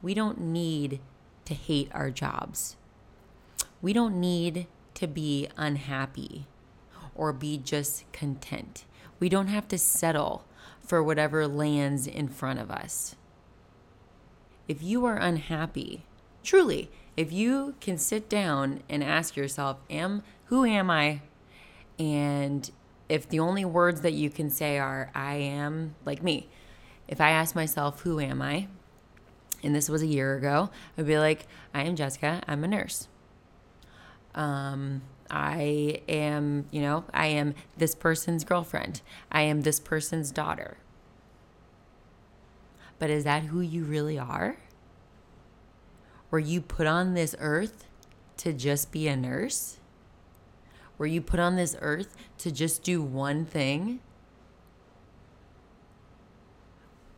[0.00, 1.00] We don't need
[1.46, 2.76] to hate our jobs.
[3.82, 6.46] We don't need to be unhappy
[7.16, 8.84] or be just content.
[9.18, 10.44] We don't have to settle
[10.80, 13.16] for whatever lands in front of us.
[14.68, 16.04] If you are unhappy,
[16.42, 21.22] truly, if you can sit down and ask yourself, am who am I
[21.98, 22.70] and
[23.08, 26.48] if the only words that you can say are, I am like me,
[27.08, 28.68] if I ask myself, who am I?
[29.62, 33.08] And this was a year ago, I'd be like, I am Jessica, I'm a nurse.
[34.34, 39.00] Um, I am, you know, I am this person's girlfriend.
[39.30, 40.78] I am this person's daughter.
[42.98, 44.56] But is that who you really are?
[46.30, 47.84] Were you put on this earth
[48.38, 49.78] to just be a nurse?
[50.98, 54.00] Were you put on this earth to just do one thing?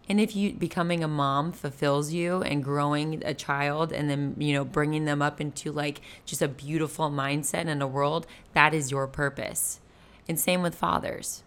[0.08, 4.54] And if you becoming a mom fulfills you and growing a child and then, you
[4.54, 8.90] know, bringing them up into like just a beautiful mindset and a world, that is
[8.90, 9.80] your purpose.
[10.26, 11.42] And same with fathers.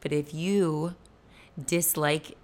[0.00, 0.94] But if you
[1.64, 2.36] dislike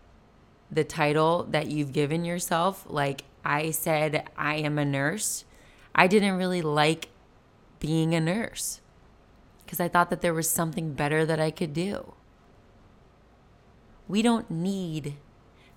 [0.71, 5.45] the title that you've given yourself, like I said, I am a nurse,
[5.95, 7.11] I didn't really like
[7.81, 8.81] being a nurse
[9.65, 12.15] because I thought that there was something better that I could do.
[14.13, 15.15] We don't need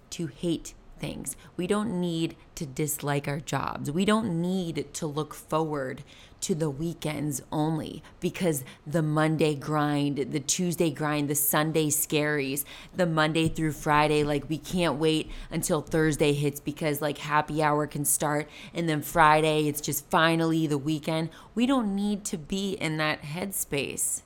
[0.09, 1.37] to hate things.
[1.55, 3.89] We don't need to dislike our jobs.
[3.89, 6.03] We don't need to look forward
[6.41, 13.05] to the weekends only because the Monday grind, the Tuesday grind, the Sunday scaries, the
[13.05, 18.03] Monday through Friday, like we can't wait until Thursday hits because like happy hour can
[18.03, 21.29] start and then Friday it's just finally the weekend.
[21.55, 24.23] We don't need to be in that headspace.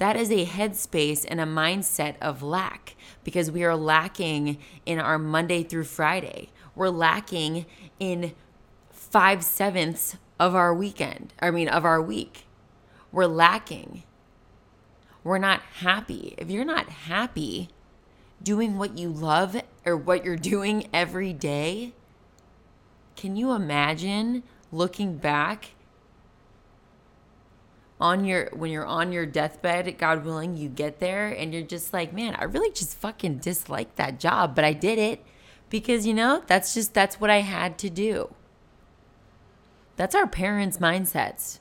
[0.00, 5.18] That is a headspace and a mindset of lack because we are lacking in our
[5.18, 6.48] Monday through Friday.
[6.74, 7.66] We're lacking
[7.98, 8.32] in
[8.88, 12.46] five sevenths of our weekend, I mean, of our week.
[13.12, 14.04] We're lacking.
[15.22, 16.34] We're not happy.
[16.38, 17.68] If you're not happy
[18.42, 21.92] doing what you love or what you're doing every day,
[23.16, 25.72] can you imagine looking back
[28.00, 31.92] on your when you're on your deathbed, God willing, you get there and you're just
[31.92, 35.22] like, man, I really just fucking dislike that job, but I did it
[35.68, 38.34] because you know, that's just that's what I had to do.
[39.96, 41.58] That's our parents' mindsets.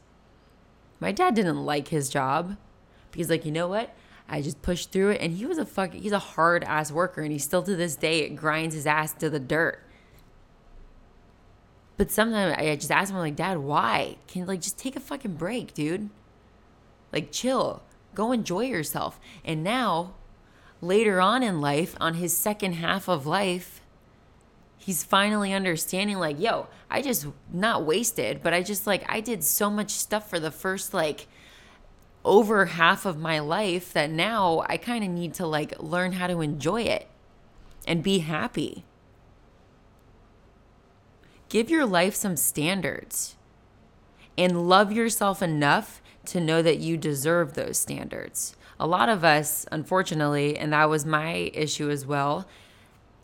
[1.02, 2.56] My dad didn't like his job
[3.12, 3.94] because, like, you know what?
[4.30, 5.94] I just pushed through it, and he was a fuck.
[5.94, 9.30] He's a hard ass worker, and he still to this day grinds his ass to
[9.30, 9.84] the dirt.
[11.98, 14.18] But sometimes I just ask him, like, Dad, why?
[14.28, 16.10] Can like just take a fucking break, dude?
[17.12, 17.84] Like, chill,
[18.16, 19.20] go enjoy yourself.
[19.44, 20.16] And now,
[20.82, 23.82] later on in life, on his second half of life,
[24.80, 29.44] he's finally understanding like yo i just not wasted but i just like i did
[29.44, 31.28] so much stuff for the first like
[32.26, 36.26] over half of my life that now i kind of need to like learn how
[36.26, 37.08] to enjoy it
[37.86, 38.84] and be happy
[41.50, 43.36] give your life some standards
[44.38, 48.56] and love yourself enough to know that you deserve those standards.
[48.80, 52.48] A lot of us, unfortunately, and that was my issue as well,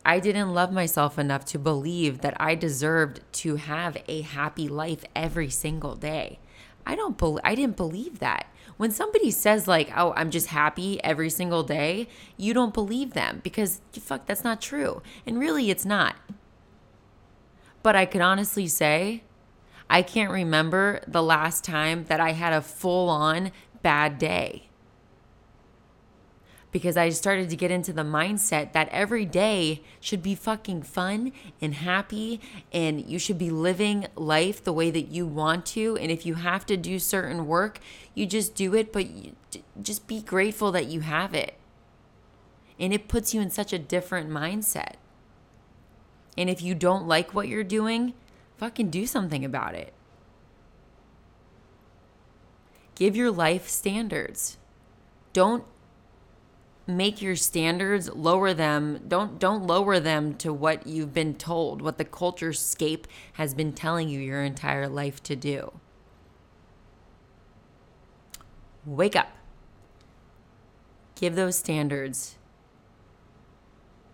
[0.04, 5.04] I didn't love myself enough to believe that I deserved to have a happy life
[5.16, 6.38] every single day.
[6.86, 8.46] I don't I didn't believe that.
[8.76, 13.40] When somebody says like, "Oh, I'm just happy every single day," you don't believe them
[13.42, 15.02] because fuck, that's not true.
[15.26, 16.14] And really it's not.
[17.82, 19.24] But I could honestly say
[19.88, 24.66] I can't remember the last time that I had a full-on bad day
[26.76, 31.32] because I started to get into the mindset that every day should be fucking fun
[31.58, 32.38] and happy
[32.70, 36.34] and you should be living life the way that you want to and if you
[36.34, 37.80] have to do certain work,
[38.14, 39.32] you just do it but you,
[39.80, 41.54] just be grateful that you have it.
[42.78, 44.96] And it puts you in such a different mindset.
[46.36, 48.12] And if you don't like what you're doing,
[48.56, 49.92] fucking do something about it.
[52.94, 54.56] Give your life standards.
[55.32, 55.64] Don't
[56.86, 61.98] make your standards lower them don't don't lower them to what you've been told what
[61.98, 65.72] the culture scape has been telling you your entire life to do
[68.84, 69.32] wake up
[71.16, 72.36] give those standards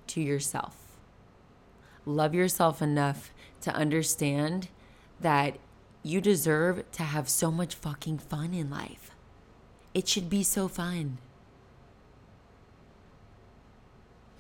[0.07, 0.76] to yourself
[2.07, 4.68] love yourself enough to understand
[5.20, 5.57] that
[6.03, 9.11] you deserve to have so much fucking fun in life
[9.94, 11.18] it should be so fun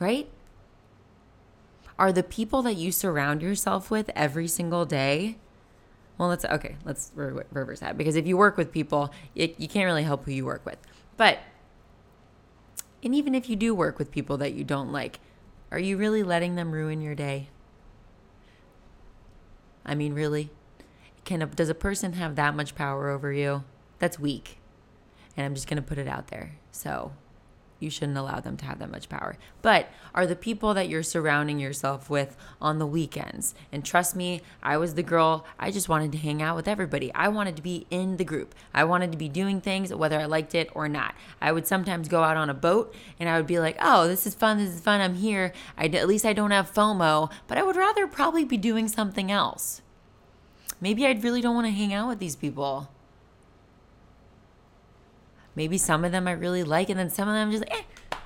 [0.02, 0.28] right?
[1.98, 5.36] Are the people that you surround yourself with every single day?
[6.18, 9.86] Well, let's okay, let's reverse that because if you work with people, it, you can't
[9.86, 10.78] really help who you work with.
[11.16, 11.38] But
[13.02, 15.20] and even if you do work with people that you don't like,
[15.70, 17.48] are you really letting them ruin your day?
[19.84, 20.50] I mean, really?
[21.24, 23.64] Can a, does a person have that much power over you?
[23.98, 24.58] That's weak.
[25.36, 26.56] And I'm just going to put it out there.
[26.72, 27.12] So,
[27.82, 29.36] you shouldn't allow them to have that much power.
[29.60, 33.54] But are the people that you're surrounding yourself with on the weekends?
[33.70, 37.12] And trust me, I was the girl, I just wanted to hang out with everybody.
[37.14, 38.54] I wanted to be in the group.
[38.72, 41.14] I wanted to be doing things whether I liked it or not.
[41.40, 44.26] I would sometimes go out on a boat and I would be like, oh, this
[44.26, 45.52] is fun, this is fun, I'm here.
[45.76, 49.30] I, at least I don't have FOMO, but I would rather probably be doing something
[49.30, 49.82] else.
[50.80, 52.90] Maybe I really don't want to hang out with these people.
[55.54, 58.16] Maybe some of them I really like, and then some of them just like, eh.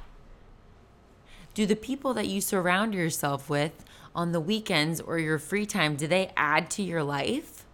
[1.55, 3.85] Do the people that you surround yourself with
[4.15, 7.65] on the weekends or your free time, do they add to your life?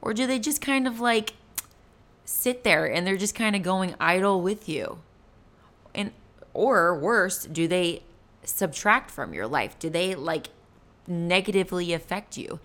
[0.00, 1.34] Or do they just kind of like
[2.24, 5.00] sit there and they're just kind of going idle with you?
[5.94, 6.12] And
[6.54, 8.02] or worse, do they
[8.44, 9.78] subtract from your life?
[9.78, 10.48] Do they like
[11.06, 12.60] negatively affect you?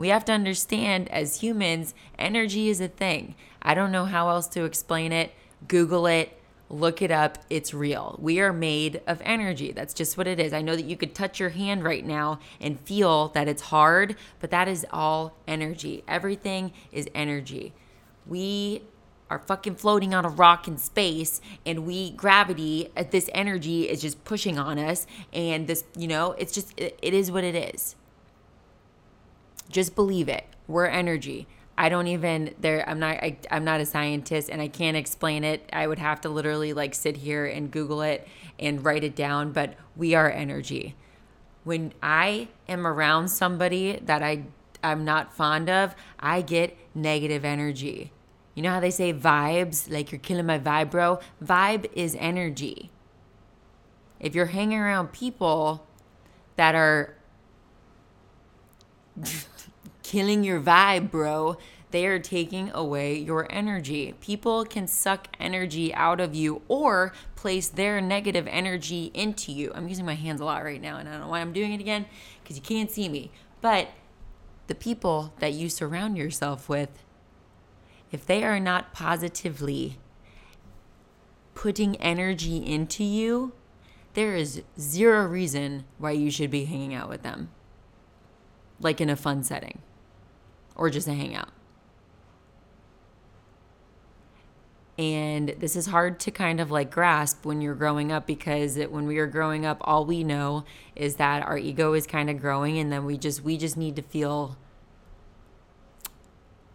[0.00, 3.34] We have to understand as humans, energy is a thing.
[3.60, 5.30] I don't know how else to explain it.
[5.68, 7.36] Google it, look it up.
[7.50, 8.16] It's real.
[8.18, 9.72] We are made of energy.
[9.72, 10.54] That's just what it is.
[10.54, 14.16] I know that you could touch your hand right now and feel that it's hard,
[14.40, 16.02] but that is all energy.
[16.08, 17.74] Everything is energy.
[18.26, 18.84] We
[19.28, 24.00] are fucking floating on a rock in space and we gravity uh, this energy is
[24.00, 27.54] just pushing on us and this you know it's just it, it is what it
[27.54, 27.94] is
[29.70, 30.44] just believe it.
[30.68, 31.46] We're energy.
[31.78, 35.44] I don't even there I'm not I, I'm not a scientist and I can't explain
[35.44, 35.68] it.
[35.72, 38.28] I would have to literally like sit here and google it
[38.58, 40.94] and write it down, but we are energy.
[41.64, 44.44] When I am around somebody that I
[44.82, 48.12] I'm not fond of, I get negative energy.
[48.54, 51.20] You know how they say vibes, like you're killing my vibe, bro?
[51.42, 52.90] Vibe is energy.
[54.18, 55.86] If you're hanging around people
[56.56, 57.14] that are
[60.02, 61.56] killing your vibe, bro.
[61.90, 64.14] They are taking away your energy.
[64.20, 69.72] People can suck energy out of you or place their negative energy into you.
[69.74, 71.72] I'm using my hands a lot right now, and I don't know why I'm doing
[71.72, 72.06] it again
[72.42, 73.32] because you can't see me.
[73.60, 73.88] But
[74.68, 76.90] the people that you surround yourself with,
[78.12, 79.98] if they are not positively
[81.54, 83.52] putting energy into you,
[84.14, 87.50] there is zero reason why you should be hanging out with them,
[88.80, 89.80] like in a fun setting
[90.74, 91.50] or just a hangout.
[94.98, 98.92] And this is hard to kind of like grasp when you're growing up because it,
[98.92, 100.64] when we are growing up, all we know
[100.94, 103.96] is that our ego is kind of growing, and then we just we just need
[103.96, 104.58] to feel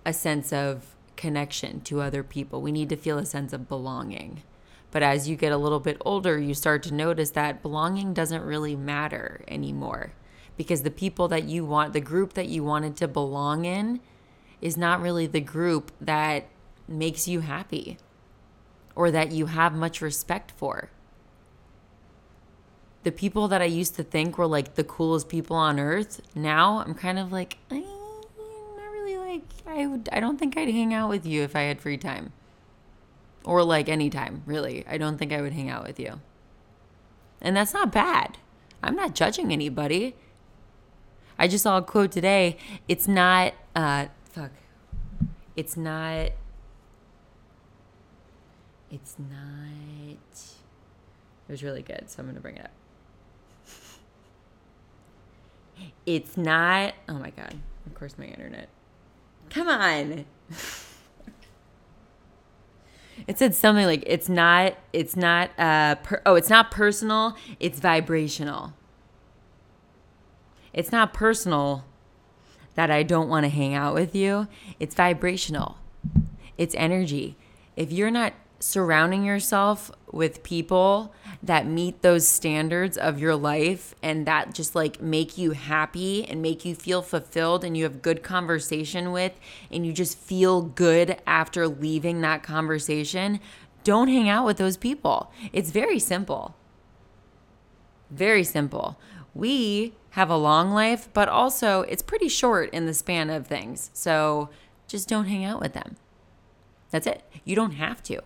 [0.04, 2.64] a sense of connection to other people.
[2.64, 4.42] We need to feel a sense of belonging.
[4.90, 8.44] But as you get a little bit older, you start to notice that belonging doesn't
[8.44, 10.14] really matter anymore
[10.58, 14.00] because the people that you want, the group that you wanted to belong in,
[14.62, 16.48] is not really the group that
[16.88, 17.98] makes you happy
[18.96, 20.90] or that you have much respect for.
[23.04, 26.80] The people that I used to think were like the coolest people on earth, now
[26.80, 30.94] I'm kind of like, eh, not really like, I, would, I don't think I'd hang
[30.94, 32.32] out with you if I had free time.
[33.44, 34.84] Or like anytime, really.
[34.88, 36.20] I don't think I would hang out with you.
[37.42, 38.40] And that's not bad.
[38.82, 40.16] I'm not judging anybody.
[41.38, 42.58] I just saw a quote today.
[42.88, 44.52] It's not, uh, fuck.
[45.56, 46.32] It's not,
[48.92, 50.40] it's not,
[51.48, 52.72] it was really good, so I'm going to bring it up.
[56.06, 57.56] It's not, oh my God.
[57.86, 58.70] Of course, my internet.
[59.50, 60.26] Come on.
[63.28, 67.80] It said something like it's not it's not uh per, oh it's not personal, it's
[67.80, 68.74] vibrational.
[70.76, 71.86] It's not personal
[72.76, 74.50] that I don't want to hang out with you.
[74.78, 75.78] It's vibrational.
[76.58, 77.38] It's energy.
[77.78, 84.26] If you're not surrounding yourself with people that meet those standards of your life and
[84.26, 88.22] that just like make you happy and make you feel fulfilled and you have good
[88.22, 89.34] conversation with
[89.72, 93.40] and you just feel good after leaving that conversation,
[93.86, 95.32] don't hang out with those people.
[95.54, 96.56] It's very simple.
[98.10, 99.00] Very simple.
[99.34, 103.92] We have a long life, but also it's pretty short in the span of things.
[103.94, 104.50] So
[104.88, 105.98] just don't hang out with them.
[106.90, 107.22] That's it.
[107.44, 108.22] You don't have to.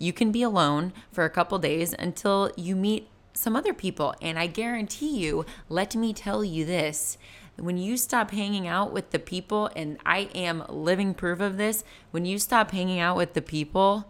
[0.00, 4.16] You can be alone for a couple days until you meet some other people.
[4.20, 7.16] And I guarantee you, let me tell you this
[7.56, 11.84] when you stop hanging out with the people, and I am living proof of this,
[12.10, 14.06] when you stop hanging out with the people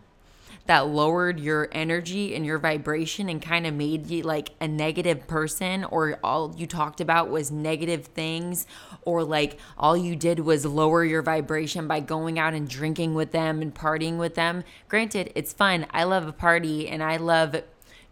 [0.70, 5.26] that lowered your energy and your vibration and kind of made you like a negative
[5.26, 8.68] person or all you talked about was negative things
[9.02, 13.32] or like all you did was lower your vibration by going out and drinking with
[13.32, 14.62] them and partying with them.
[14.86, 15.86] Granted, it's fun.
[15.90, 17.56] I love a party and I love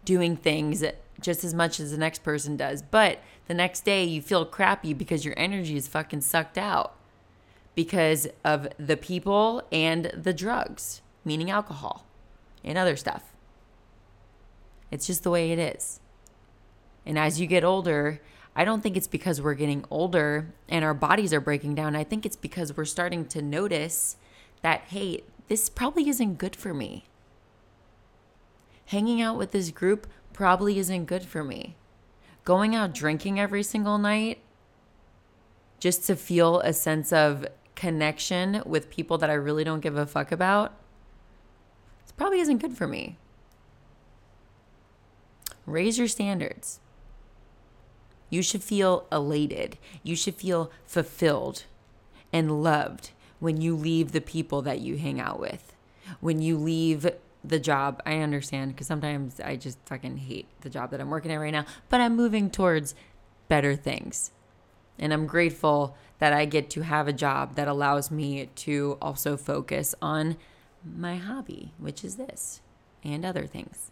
[0.03, 0.83] doing things
[1.21, 2.81] just as much as the next person does.
[2.81, 6.93] But the next day you feel crappy because your energy is fucking sucked out
[7.73, 12.05] because of the people and the drugs, meaning alcohol
[12.63, 13.33] and other stuff.
[14.91, 15.99] It's just the way it is.
[17.05, 18.21] And as you get older,
[18.55, 21.95] I don't think it's because we're getting older and our bodies are breaking down.
[21.95, 24.17] I think it's because we're starting to notice
[24.61, 27.05] that, hey, this probably isn't good for me.
[28.87, 31.75] Hanging out with this group probably isn't good for me.
[32.43, 34.39] Going out drinking every single night
[35.79, 37.45] just to feel a sense of
[37.75, 40.73] connection with people that I really don't give a fuck about
[42.19, 43.15] probably isn't good for me.
[45.65, 46.81] Raise your standards.
[48.29, 49.77] You should feel elated.
[50.03, 51.63] You should feel fulfilled
[52.33, 55.73] and loved when you leave the people that you hang out with.
[56.19, 57.09] When you leave
[57.41, 61.31] the job, I understand because sometimes I just fucking hate the job that I'm working
[61.31, 62.95] at right now, but I'm moving towards
[63.47, 64.31] better things.
[64.99, 69.37] And I'm grateful that I get to have a job that allows me to also
[69.37, 70.35] focus on
[70.83, 72.61] my hobby, which is this
[73.03, 73.91] and other things.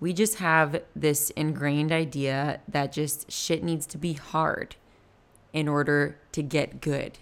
[0.00, 4.74] We just have this ingrained idea that just shit needs to be hard
[5.52, 7.18] in order to get good.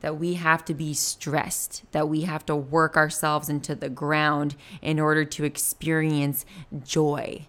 [0.00, 4.54] That we have to be stressed, that we have to work ourselves into the ground
[4.80, 6.44] in order to experience
[6.84, 7.46] joy.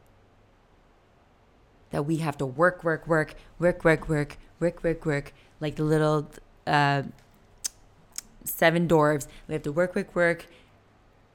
[1.91, 5.83] That we have to work, work, work, work, work, work, work, work, work, like the
[5.83, 6.29] little
[6.67, 7.03] uh,
[8.43, 9.27] seven dwarves.
[9.47, 10.45] We have to work, work, work.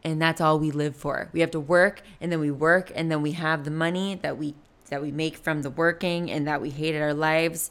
[0.05, 1.29] And that's all we live for.
[1.33, 4.39] We have to work and then we work and then we have the money that
[4.39, 4.55] we
[4.91, 7.71] that we make from the working and that we hated our lives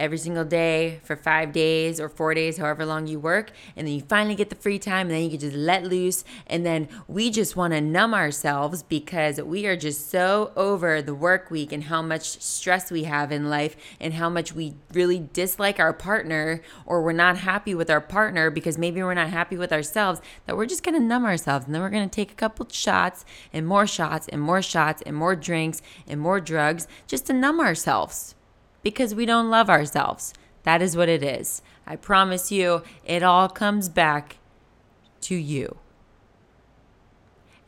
[0.00, 3.52] every single day for five days or four days, however long you work.
[3.76, 6.24] And then you finally get the free time and then you can just let loose.
[6.46, 11.14] And then we just want to numb ourselves because we are just so over the
[11.14, 15.28] work week and how much stress we have in life and how much we really
[15.32, 19.56] dislike our partner or we're not happy with our partner because maybe we're not happy
[19.56, 21.66] with ourselves that we're just going to numb ourselves.
[21.66, 25.02] And then we're going to take a couple shots and more shots and more shots
[25.04, 28.34] and more drinks and more drugs just to numb ourselves
[28.82, 30.32] because we don't love ourselves.
[30.62, 31.62] That is what it is.
[31.86, 34.36] I promise you, it all comes back
[35.22, 35.76] to you.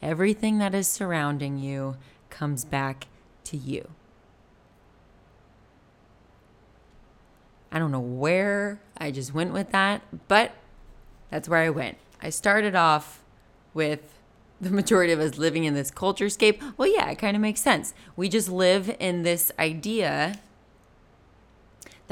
[0.01, 1.97] Everything that is surrounding you
[2.29, 3.07] comes back
[3.45, 3.89] to you.
[7.71, 10.53] I don't know where I just went with that, but
[11.31, 11.97] that's where I went.
[12.21, 13.23] I started off
[13.73, 14.19] with
[14.61, 16.63] the majority of us living in this culture scape.
[16.77, 17.95] Well, yeah, it kind of makes sense.
[18.15, 20.39] We just live in this idea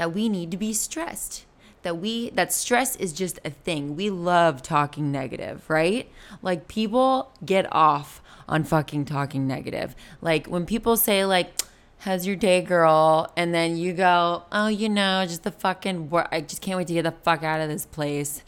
[0.01, 1.45] that we need to be stressed.
[1.83, 3.95] That we that stress is just a thing.
[3.95, 6.09] We love talking negative, right?
[6.41, 9.95] Like people get off on fucking talking negative.
[10.19, 11.51] Like when people say like
[11.99, 13.31] how's your day, girl?
[13.37, 16.93] And then you go, oh, you know, just the fucking, I just can't wait to
[16.93, 18.41] get the fuck out of this place.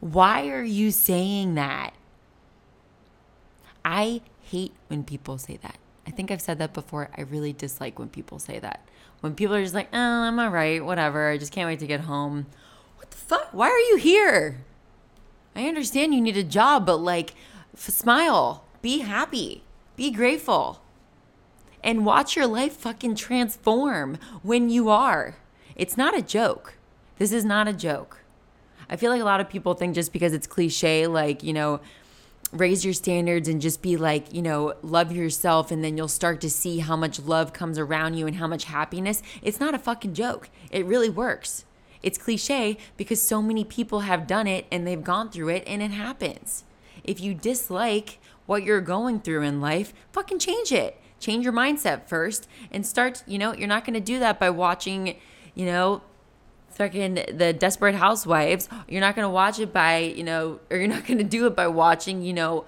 [0.00, 1.92] Why are you saying that?
[3.84, 5.76] I hate when people say that.
[6.06, 7.10] I think I've said that before.
[7.14, 8.88] I really dislike when people say that.
[9.24, 11.30] When people are just like, oh, I'm all right, whatever.
[11.30, 12.44] I just can't wait to get home.
[12.98, 13.48] What the fuck?
[13.52, 14.62] Why are you here?
[15.56, 17.32] I understand you need a job, but like,
[17.72, 19.62] f- smile, be happy,
[19.96, 20.82] be grateful,
[21.82, 25.36] and watch your life fucking transform when you are.
[25.74, 26.74] It's not a joke.
[27.16, 28.18] This is not a joke.
[28.90, 31.80] I feel like a lot of people think just because it's cliche, like, you know,
[32.54, 36.40] raise your standards and just be like, you know, love yourself and then you'll start
[36.40, 39.22] to see how much love comes around you and how much happiness.
[39.42, 40.48] It's not a fucking joke.
[40.70, 41.64] It really works.
[42.02, 45.82] It's cliche because so many people have done it and they've gone through it and
[45.82, 46.64] it happens.
[47.02, 51.00] If you dislike what you're going through in life, fucking change it.
[51.18, 54.50] Change your mindset first and start, you know, you're not going to do that by
[54.50, 55.16] watching,
[55.54, 56.02] you know,
[56.76, 61.06] fucking the desperate housewives you're not to watch it by you know or you're not
[61.18, 62.64] to do it by watching you know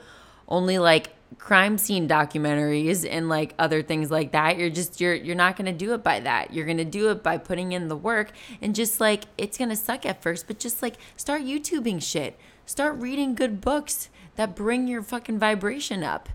[0.48, 4.58] only like crime scene documentaries and like other things like that.
[4.58, 6.52] You're just you're you're not going to do it by that.
[6.52, 8.32] You're going to do it by putting in the work
[8.62, 12.38] and just like it's going to suck at first but just like start youtubing shit.
[12.64, 16.28] Start reading good books that bring your fucking vibration up.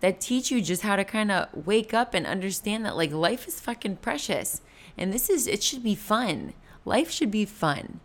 [0.00, 3.46] That teach you just how to kind of wake up and understand that like life
[3.46, 4.60] is fucking precious
[4.96, 6.54] and this is, it should be fun.
[6.84, 8.00] Life should be fun.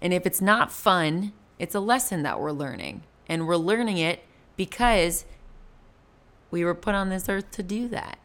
[0.00, 3.02] And if it's not fun, it's a lesson that we're learning.
[3.28, 4.24] And we're learning it
[4.56, 5.24] because
[6.50, 8.18] we were put on this earth to do that.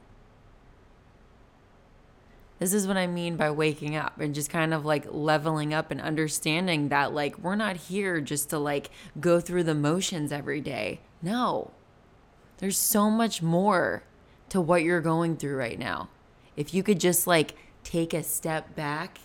[2.59, 5.91] This is what I mean by waking up and just kind of like leveling up
[5.91, 8.89] and understanding that like we're not here just to like
[9.19, 11.01] go through the motions every day.
[11.21, 11.71] No.
[12.57, 14.03] There's so much more
[14.49, 16.09] to what you're going through right now.
[16.57, 19.19] If you could just like take a step back,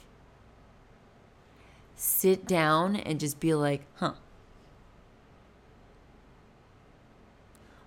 [1.96, 4.12] sit down, and just be like, huh.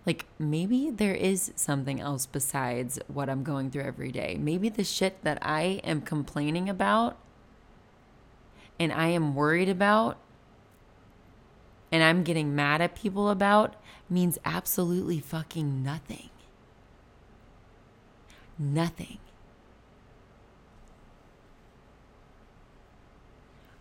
[0.06, 4.38] Like, maybe there is something else besides what I'm going through every day.
[4.39, 7.18] Maybe the shit that I am complaining about
[8.80, 10.18] and I am worried about
[11.91, 13.76] and I'm getting mad at people about
[14.10, 16.30] means absolutely fucking nothing.
[18.60, 19.18] Nothing.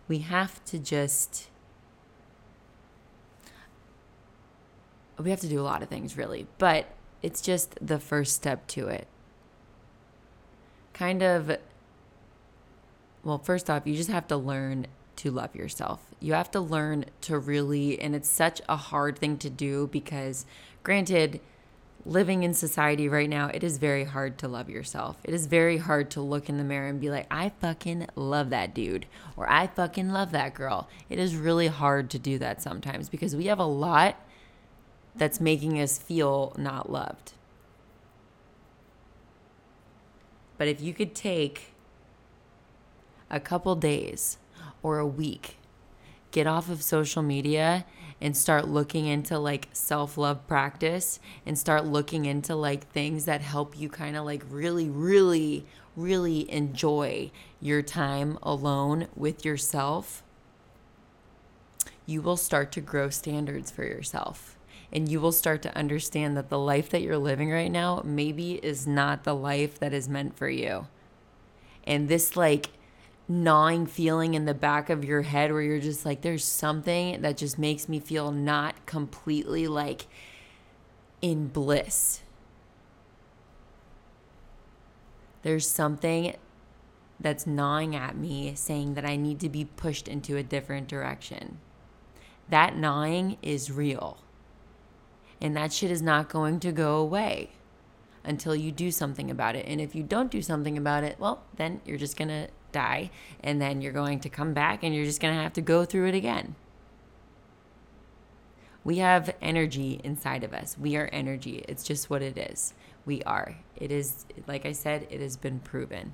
[0.07, 1.49] We have to just
[5.17, 6.87] we have to do a lot of things really, but
[7.21, 9.07] it's just the first step to it.
[10.93, 11.57] Kind of
[13.23, 14.85] well, first off, you just have to learn
[15.15, 16.01] to love yourself.
[16.19, 20.45] You have to learn to really and it's such a hard thing to do because
[20.83, 21.39] granted
[22.05, 25.17] living in society right now, it is very hard to love yourself.
[25.23, 28.51] It is very hard to look in the mirror and be like, I fucking love
[28.51, 30.87] that dude or I fucking love that girl.
[31.09, 34.17] It is really hard to do that sometimes because we have a lot
[35.15, 37.33] that's making us feel not loved.
[40.57, 41.73] But if you could take
[43.29, 44.37] a couple days
[44.83, 45.57] or a week,
[46.31, 47.85] get off of social media
[48.21, 53.41] and start looking into like self love practice and start looking into like things that
[53.41, 60.23] help you kind of like really, really, really enjoy your time alone with yourself,
[62.05, 64.57] you will start to grow standards for yourself.
[64.91, 68.53] And you will start to understand that the life that you're living right now maybe
[68.53, 70.87] is not the life that is meant for you.
[71.85, 72.69] And this, like,
[73.27, 77.37] gnawing feeling in the back of your head where you're just like, there's something that
[77.37, 80.07] just makes me feel not completely like
[81.21, 82.21] in bliss.
[85.41, 86.35] There's something
[87.19, 91.59] that's gnawing at me saying that I need to be pushed into a different direction.
[92.49, 94.17] That gnawing is real.
[95.41, 97.51] And that shit is not going to go away
[98.23, 99.65] until you do something about it.
[99.67, 103.09] And if you don't do something about it, well, then you're just going to die,
[103.41, 105.85] and then you're going to come back and you're just going to have to go
[105.85, 106.55] through it again.
[108.83, 110.77] We have energy inside of us.
[110.77, 111.65] We are energy.
[111.67, 112.75] It's just what it is.
[113.03, 113.55] We are.
[113.75, 116.13] It is, like I said, it has been proven.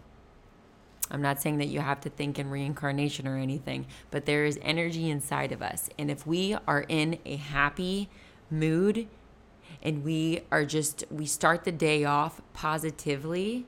[1.12, 4.58] I'm not saying that you have to think in reincarnation or anything, but there is
[4.62, 5.90] energy inside of us.
[6.00, 8.10] And if we are in a happy
[8.50, 9.08] mood
[9.84, 13.66] and we are just, we start the day off positively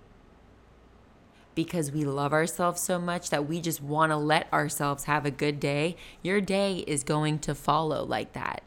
[1.55, 5.31] because we love ourselves so much that we just want to let ourselves have a
[5.31, 8.63] good day, your day is going to follow like that.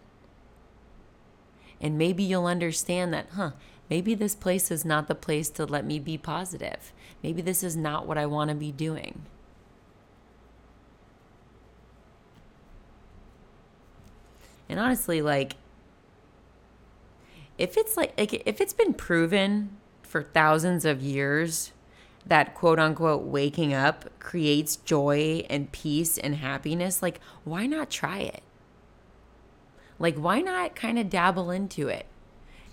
[1.80, 3.52] And maybe you'll understand that, huh,
[3.90, 6.92] maybe this place is not the place to let me be positive.
[7.22, 9.22] Maybe this is not what I want to be doing.
[14.68, 15.56] And honestly, like,
[17.58, 21.72] if it's like, like if it's been proven for thousands of years
[22.26, 28.18] that quote unquote waking up creates joy and peace and happiness, like, why not try
[28.18, 28.42] it?
[29.98, 32.06] Like, why not kind of dabble into it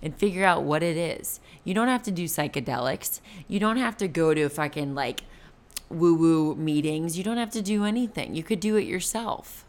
[0.02, 1.40] and figure out what it is?
[1.64, 3.22] You don't have to do psychedelics.
[3.48, 5.24] You don't have to go to fucking like
[5.90, 7.18] woo woo meetings.
[7.18, 8.36] You don't have to do anything.
[8.36, 9.66] You could do it yourself.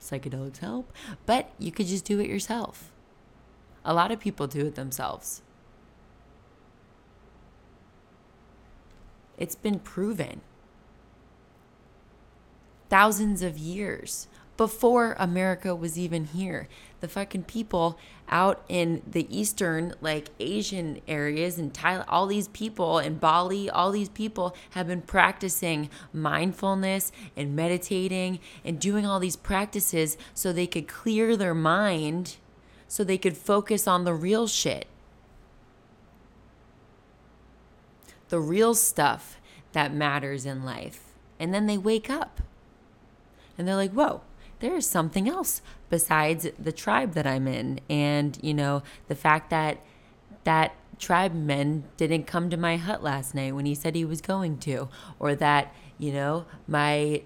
[0.00, 0.92] Psychedelics help,
[1.26, 2.92] but you could just do it yourself.
[3.84, 5.42] A lot of people do it themselves.
[9.36, 10.40] It's been proven
[12.88, 16.68] thousands of years before America was even here.
[17.00, 22.98] The fucking people out in the eastern, like Asian areas and Thailand, all these people
[22.98, 29.36] in Bali, all these people have been practicing mindfulness and meditating and doing all these
[29.36, 32.36] practices so they could clear their mind,
[32.86, 34.86] so they could focus on the real shit.
[38.28, 39.38] The real stuff
[39.72, 41.00] that matters in life.
[41.38, 42.40] And then they wake up
[43.56, 44.22] and they're like, whoa,
[44.60, 47.80] there is something else besides the tribe that I'm in.
[47.90, 49.78] And, you know, the fact that
[50.44, 54.20] that tribe men didn't come to my hut last night when he said he was
[54.20, 57.22] going to, or that, you know, my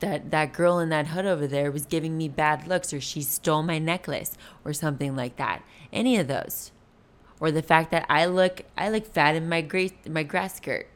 [0.00, 3.22] that that girl in that hut over there was giving me bad looks or she
[3.22, 5.62] stole my necklace or something like that.
[5.92, 6.70] Any of those.
[7.40, 10.88] Or the fact that I look I look fat in my gray my grass skirt.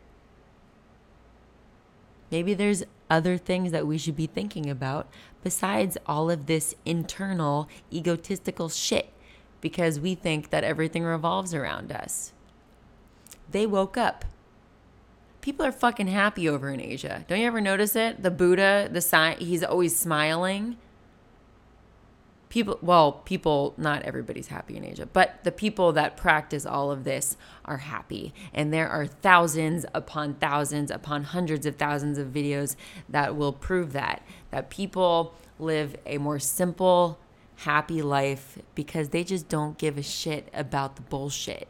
[2.31, 5.09] Maybe there's other things that we should be thinking about
[5.43, 9.13] besides all of this internal egotistical shit
[9.61, 12.33] because we think that everything revolves around us.
[13.51, 14.25] They woke up.
[15.41, 17.25] People are fucking happy over in Asia.
[17.27, 18.23] Don't you ever notice it?
[18.23, 20.77] The Buddha, the sign, he's always smiling
[22.51, 27.05] people well people not everybody's happy in asia but the people that practice all of
[27.05, 28.35] this are happy.
[28.53, 32.77] And there are thousands upon thousands upon hundreds of thousands of videos
[33.09, 37.19] that will prove that that people live a more simple
[37.57, 41.69] happy life because they just don't give a shit about the bullshit.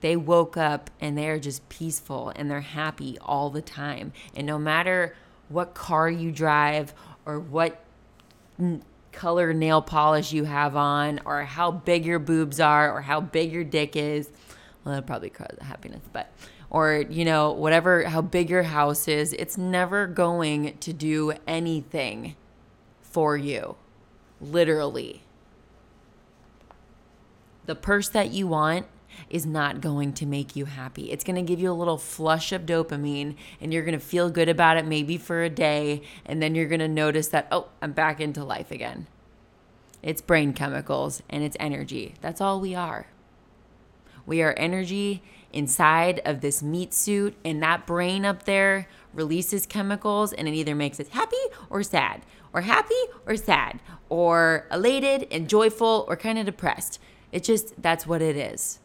[0.00, 4.12] They woke up and they're just peaceful and they're happy all the time.
[4.34, 5.14] And no matter
[5.48, 6.92] what car you drive
[7.24, 7.84] or what
[9.12, 13.52] color nail polish you have on, or how big your boobs are, or how big
[13.52, 14.30] your dick is.
[14.84, 16.32] Well, that probably cause happiness, but
[16.70, 22.34] or you know whatever how big your house is, it's never going to do anything
[23.00, 23.76] for you,
[24.40, 25.22] literally.
[27.66, 28.86] The purse that you want
[29.30, 31.10] is not going to make you happy.
[31.10, 34.30] It's going to give you a little flush of dopamine and you're going to feel
[34.30, 36.02] good about it maybe for a day.
[36.26, 39.06] And then you're going to notice that, oh, I'm back into life again.
[40.02, 42.14] It's brain chemicals and it's energy.
[42.20, 43.06] That's all we are.
[44.26, 50.32] We are energy inside of this meat suit, and that brain up there releases chemicals,
[50.32, 51.36] and it either makes us happy
[51.68, 52.94] or sad, or happy
[53.26, 56.98] or sad, or elated and joyful, or kind of depressed.
[57.32, 58.78] It just, that's what it is.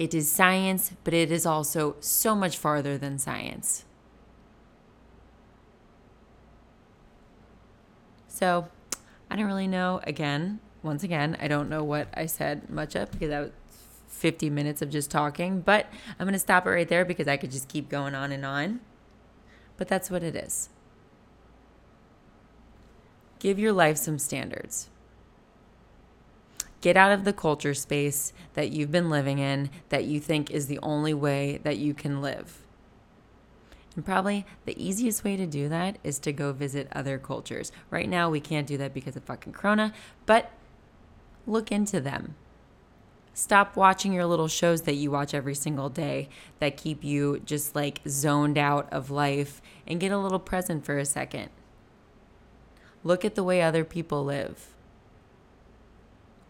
[0.00, 3.84] It is science, but it is also so much farther than science.
[8.26, 8.68] So
[9.30, 10.00] I don't really know.
[10.04, 13.50] Again, once again, I don't know what I said much of because that was
[14.08, 15.86] 50 minutes of just talking, but
[16.18, 18.46] I'm going to stop it right there because I could just keep going on and
[18.46, 18.80] on.
[19.76, 20.70] But that's what it is.
[23.38, 24.89] Give your life some standards.
[26.80, 30.66] Get out of the culture space that you've been living in that you think is
[30.66, 32.62] the only way that you can live.
[33.96, 37.70] And probably the easiest way to do that is to go visit other cultures.
[37.90, 39.92] Right now, we can't do that because of fucking Corona,
[40.26, 40.52] but
[41.46, 42.36] look into them.
[43.34, 46.28] Stop watching your little shows that you watch every single day
[46.60, 50.98] that keep you just like zoned out of life and get a little present for
[50.98, 51.50] a second.
[53.04, 54.74] Look at the way other people live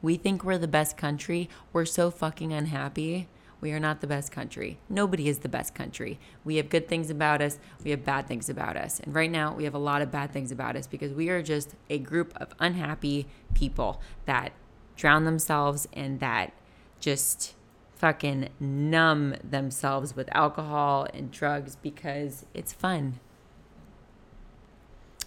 [0.03, 1.49] We think we're the best country.
[1.73, 3.29] We're so fucking unhappy.
[3.61, 4.79] We are not the best country.
[4.89, 6.19] Nobody is the best country.
[6.45, 9.01] We have good things about us, we have bad things about us.
[9.01, 11.43] And right now, we have a lot of bad things about us because we are
[11.43, 14.53] just a group of unhappy people that
[14.97, 16.53] drown themselves and that
[17.01, 17.55] just
[17.95, 23.21] fucking numb themselves with alcohol and drugs because it's fun.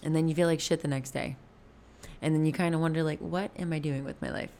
[0.02, 1.36] And then you feel like shit the next day.
[2.20, 4.50] And then you kind of wonder like what am I doing with my life?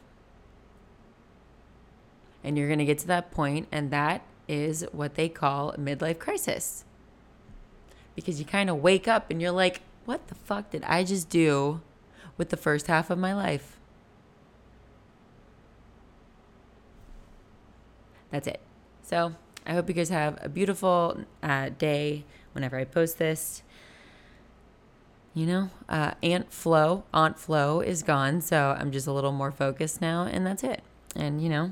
[2.45, 6.19] And you're going to get to that point and that is what they call midlife
[6.19, 6.85] crisis.
[8.15, 11.27] Because you kind of wake up and you're like, what the fuck did I just
[11.27, 11.81] do
[12.37, 13.79] with the first half of my life?
[18.29, 18.59] That's it.
[19.01, 19.33] So
[19.65, 23.63] I hope you guys have a beautiful uh, day whenever I post this.
[25.33, 29.51] You know, uh, Aunt Flo, Aunt Flo is gone, so I'm just a little more
[29.51, 30.81] focused now, and that's it.
[31.13, 31.71] And you know,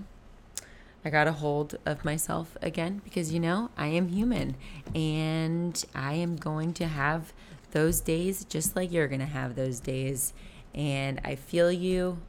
[1.05, 4.55] I got a hold of myself again because you know I am human,
[4.95, 7.33] and I am going to have
[7.71, 10.33] those days just like you're gonna have those days.
[10.73, 12.19] And I feel you.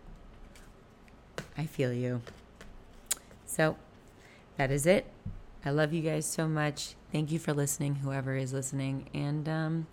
[1.56, 2.22] I feel you.
[3.46, 3.76] So
[4.56, 5.06] that is it.
[5.64, 6.94] I love you guys so much.
[7.12, 9.08] Thank you for listening, whoever is listening.
[9.14, 9.86] And um,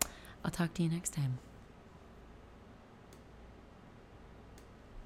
[0.43, 1.37] I'll talk to you next time.